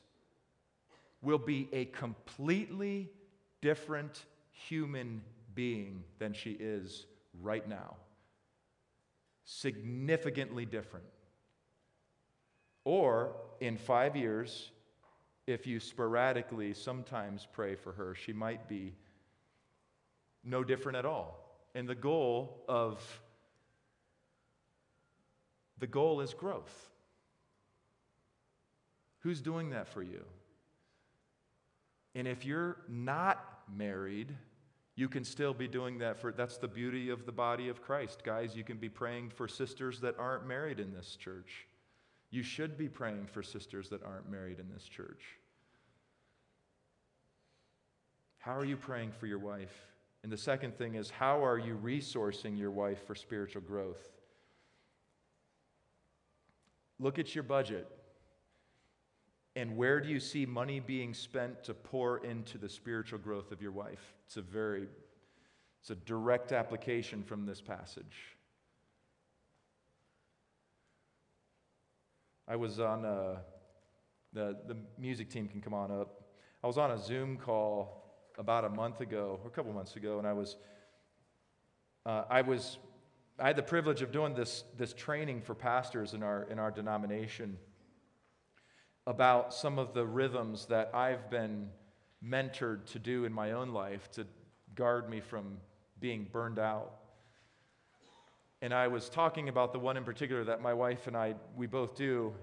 will 1.21 1.37
be 1.37 1.67
a 1.73 1.85
completely 1.85 3.09
different 3.61 4.25
human 4.51 5.21
being 5.53 6.03
than 6.19 6.31
she 6.31 6.51
is 6.51 7.05
right 7.41 7.67
now 7.67 7.95
significantly 9.45 10.65
different. 10.65 11.05
Or 12.83 13.35
in 13.59 13.77
five 13.77 14.15
years, 14.15 14.71
if 15.47 15.67
you 15.67 15.79
sporadically 15.79 16.73
sometimes 16.73 17.47
pray 17.51 17.75
for 17.75 17.91
her, 17.93 18.15
she 18.15 18.33
might 18.33 18.67
be 18.67 18.93
no 20.43 20.63
different 20.63 20.97
at 20.97 21.05
all. 21.05 21.59
And 21.75 21.87
the 21.87 21.95
goal 21.95 22.63
of 22.67 23.01
the 25.79 25.87
goal 25.87 26.21
is 26.21 26.33
growth. 26.33 26.89
Who's 29.19 29.41
doing 29.41 29.71
that 29.71 29.87
for 29.87 30.03
you? 30.03 30.23
And 32.13 32.27
if 32.27 32.45
you're 32.45 32.77
not 32.87 33.43
married, 33.75 34.33
you 34.95 35.09
can 35.09 35.25
still 35.25 35.53
be 35.53 35.67
doing 35.67 35.97
that 35.97 36.17
for 36.17 36.31
that's 36.31 36.57
the 36.57 36.67
beauty 36.67 37.09
of 37.09 37.25
the 37.25 37.31
body 37.31 37.67
of 37.67 37.81
Christ. 37.81 38.23
Guys, 38.23 38.55
you 38.55 38.63
can 38.63 38.77
be 38.77 38.87
praying 38.87 39.31
for 39.31 39.47
sisters 39.47 39.99
that 39.99 40.17
aren't 40.17 40.47
married 40.47 40.79
in 40.79 40.93
this 40.93 41.17
church. 41.17 41.67
You 42.31 42.43
should 42.43 42.77
be 42.77 42.87
praying 42.87 43.27
for 43.27 43.43
sisters 43.43 43.89
that 43.89 44.03
aren't 44.03 44.29
married 44.29 44.59
in 44.59 44.69
this 44.73 44.85
church. 44.85 45.23
How 48.37 48.55
are 48.55 48.65
you 48.65 48.77
praying 48.77 49.11
for 49.11 49.25
your 49.25 49.39
wife? 49.39 49.75
And 50.23 50.31
the 50.31 50.37
second 50.37 50.77
thing 50.77 50.95
is, 50.95 51.09
how 51.09 51.43
are 51.43 51.57
you 51.57 51.79
resourcing 51.83 52.57
your 52.57 52.71
wife 52.71 53.05
for 53.05 53.15
spiritual 53.15 53.61
growth? 53.61 54.14
Look 56.99 57.19
at 57.19 57.35
your 57.35 57.43
budget. 57.43 57.87
And 59.55 59.77
where 59.77 60.01
do 60.01 60.09
you 60.09 60.19
see 60.19 60.45
money 60.45 60.79
being 60.79 61.13
spent 61.13 61.63
to 61.65 61.73
pour 61.73 62.17
into 62.25 62.57
the 62.57 62.67
spiritual 62.67 63.19
growth 63.19 63.51
of 63.51 63.61
your 63.61 63.71
wife? 63.71 64.13
It's 64.25 64.37
a 64.37 64.41
very 64.41 64.87
it's 65.85 65.91
a 65.91 65.95
direct 65.95 66.51
application 66.51 67.21
from 67.21 67.45
this 67.45 67.61
passage. 67.61 68.35
I 72.47 72.55
was 72.55 72.79
on 72.79 73.05
a, 73.05 73.41
the, 74.33 74.57
the 74.67 74.77
music 74.97 75.29
team 75.29 75.47
can 75.47 75.61
come 75.61 75.75
on 75.75 75.91
up. 75.91 76.23
I 76.63 76.67
was 76.67 76.79
on 76.79 76.89
a 76.89 76.97
Zoom 76.97 77.37
call 77.37 78.03
about 78.39 78.65
a 78.65 78.69
month 78.69 78.99
ago, 79.01 79.39
or 79.43 79.47
a 79.47 79.51
couple 79.51 79.71
months 79.73 79.95
ago, 79.95 80.17
and 80.17 80.27
I 80.27 80.33
was, 80.33 80.57
uh, 82.07 82.23
I 82.31 82.41
was, 82.41 82.79
I 83.37 83.47
had 83.47 83.57
the 83.57 83.63
privilege 83.63 84.01
of 84.01 84.13
doing 84.13 84.33
this, 84.33 84.63
this 84.77 84.93
training 84.93 85.41
for 85.41 85.53
pastors 85.53 86.13
in 86.13 86.23
our, 86.23 86.43
in 86.49 86.57
our 86.57 86.71
denomination 86.71 87.57
about 89.05 89.53
some 89.53 89.77
of 89.77 89.93
the 89.93 90.05
rhythms 90.05 90.67
that 90.67 90.91
I've 90.93 91.29
been 91.29 91.67
mentored 92.25 92.85
to 92.93 92.99
do 92.99 93.25
in 93.25 93.33
my 93.33 93.51
own 93.51 93.69
life 93.69 94.09
to 94.11 94.25
guard 94.73 95.09
me 95.09 95.19
from 95.19 95.57
being 95.99 96.27
burned 96.31 96.59
out. 96.59 96.93
And 98.61 98.73
I 98.73 98.87
was 98.87 99.09
talking 99.09 99.49
about 99.49 99.73
the 99.73 99.79
one 99.79 99.97
in 99.97 100.05
particular 100.05 100.45
that 100.45 100.61
my 100.61 100.73
wife 100.73 101.07
and 101.07 101.17
I, 101.17 101.35
we 101.57 101.67
both 101.67 101.93
do, 101.93 102.33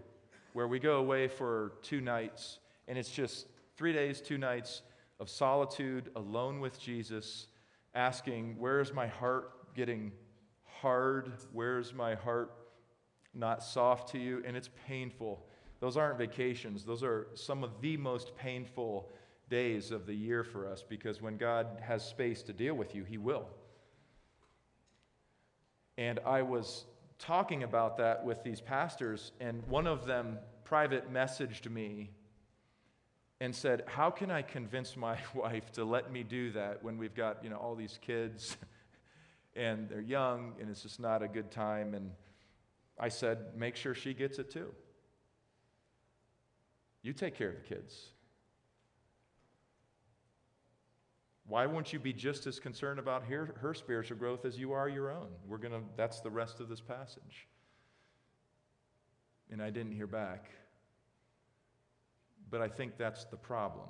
where 0.53 0.69
we 0.69 0.79
go 0.79 0.97
away 0.97 1.27
for 1.27 1.73
two 1.83 2.03
nights, 2.03 2.59
and 2.87 2.99
it's 2.99 3.11
just 3.11 3.47
three 3.79 3.95
days, 3.95 4.21
two 4.21 4.37
nights 4.37 4.83
of 5.21 5.31
solitude, 5.31 6.11
alone 6.17 6.61
with 6.61 6.79
Jesus, 6.79 7.47
asking, 7.95 8.57
Where's 8.59 8.93
my 8.93 9.07
heart 9.07 9.75
getting 9.75 10.13
hard? 10.83 11.33
Where's 11.53 11.95
my 11.95 12.16
heart 12.16 12.53
not 13.33 13.62
soft 13.62 14.11
to 14.12 14.18
you? 14.18 14.42
And 14.45 14.57
it's 14.57 14.68
painful. 14.87 15.47
Those 15.81 15.97
aren't 15.97 16.18
vacations, 16.18 16.85
those 16.85 17.03
are 17.03 17.29
some 17.35 17.64
of 17.64 17.81
the 17.81 17.97
most 17.97 18.37
painful 18.37 19.11
days 19.49 19.90
of 19.90 20.07
the 20.07 20.14
year 20.14 20.45
for 20.45 20.68
us 20.68 20.85
because 20.88 21.21
when 21.21 21.37
God 21.37 21.66
has 21.81 22.05
space 22.05 22.42
to 22.45 22.53
deal 22.53 22.75
with 22.75 22.95
you, 22.95 23.05
He 23.05 23.18
will. 23.18 23.47
And 25.99 26.21
I 26.27 26.42
was 26.42 26.85
talking 27.18 27.62
about 27.62 27.97
that 27.99 28.25
with 28.25 28.42
these 28.42 28.61
pastors, 28.61 29.33
and 29.40 29.62
one 29.68 29.87
of 29.87 30.07
them 30.07 30.38
private 30.64 31.12
messaged 31.12 31.71
me 31.71 32.11
and 33.40 33.55
said, 33.55 33.83
How 33.87 34.11
can 34.11 34.31
I 34.31 34.42
convince 34.42 34.97
my 34.97 35.18
wife 35.35 35.71
to 35.73 35.85
let 35.85 36.11
me 36.12 36.23
do 36.23 36.51
that 36.53 36.83
when 36.83 36.97
we've 36.97 37.14
got 37.14 37.45
you 37.45 37.51
know, 37.51 37.57
all 37.57 37.75
these 37.75 37.99
kids 38.01 38.57
and 39.55 39.88
they're 39.88 40.01
young 40.01 40.55
and 40.61 40.71
it's 40.71 40.83
just 40.83 41.01
not 41.01 41.23
a 41.23 41.29
good 41.29 41.51
time? 41.51 41.95
And 41.95 42.11
I 42.99 43.09
said, 43.09 43.57
Make 43.57 43.77
sure 43.77 43.95
she 43.95 44.15
gets 44.15 44.38
it 44.38 44.51
too. 44.51 44.73
You 47.03 47.12
take 47.12 47.37
care 47.37 47.49
of 47.49 47.57
the 47.57 47.75
kids. 47.75 48.12
Why 51.47 51.67
won't 51.67 51.93
you 51.93 51.99
be 51.99 52.12
just 52.12 52.47
as 52.47 52.59
concerned 52.59 52.99
about 52.99 53.25
her, 53.25 53.55
her 53.61 53.75
spiritual 53.75 54.17
growth 54.17 54.45
as 54.45 54.59
you 54.59 54.73
are 54.73 54.88
your 54.88 55.11
own? 55.11 55.29
We're 55.47 55.59
going 55.59 55.73
to, 55.73 55.83
that's 55.97 56.21
the 56.21 56.31
rest 56.31 56.61
of 56.61 56.69
this 56.69 56.81
passage. 56.81 57.49
And 59.51 59.61
I 59.61 59.71
didn't 59.71 59.93
hear 59.93 60.07
back. 60.07 60.51
But 62.49 62.62
I 62.62 62.69
think 62.69 62.97
that's 62.97 63.25
the 63.25 63.37
problem. 63.37 63.88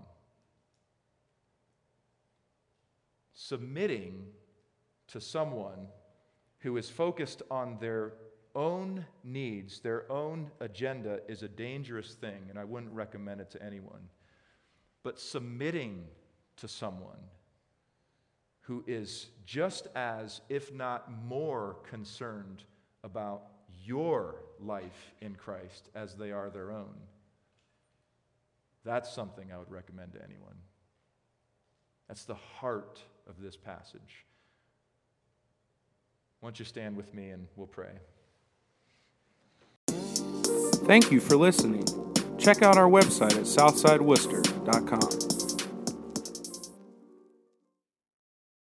Submitting 3.35 4.25
to 5.13 5.21
someone 5.21 5.89
who 6.61 6.77
is 6.79 6.89
focused 6.89 7.43
on 7.51 7.77
their 7.81 8.15
own 8.55 9.05
needs, 9.23 9.81
their 9.81 10.11
own 10.11 10.51
agenda, 10.61 11.21
is 11.29 11.43
a 11.43 11.49
dangerous 11.49 12.15
thing, 12.15 12.47
and 12.49 12.59
I 12.59 12.65
wouldn't 12.65 12.93
recommend 12.93 13.41
it 13.41 13.51
to 13.53 13.63
anyone. 13.63 14.09
But 15.03 15.21
submitting 15.21 16.05
to 16.57 16.69
someone 16.69 17.19
who 18.63 18.85
is 18.87 19.29
just 19.45 19.89
as, 19.95 20.41
if 20.49 20.73
not 20.73 21.11
more, 21.27 21.77
concerned 21.91 22.65
about 23.05 23.43
your 23.85 24.37
life 24.61 25.13
in 25.21 25.35
Christ 25.35 25.91
as 25.95 26.15
they 26.15 26.33
are 26.33 26.49
their 26.49 26.71
own, 26.71 26.95
that's 28.85 29.13
something 29.13 29.53
I 29.53 29.59
would 29.59 29.71
recommend 29.71 30.13
to 30.13 30.23
anyone. 30.23 30.57
That's 32.09 32.25
the 32.25 32.35
heart 32.35 33.03
of 33.29 33.41
this 33.41 33.57
passage. 33.57 34.25
Why 36.43 36.49
don't 36.49 36.59
you 36.59 36.65
stand 36.65 36.97
with 36.97 37.15
me 37.15 37.31
and 37.31 37.47
we'll 37.55 37.69
pray? 37.69 37.93
Thank 39.87 41.13
you 41.13 41.21
for 41.21 41.37
listening. 41.37 41.85
Check 42.37 42.63
out 42.63 42.77
our 42.77 42.89
website 42.89 43.37
at 43.37 43.45
southsideworcester.com. 43.45 45.42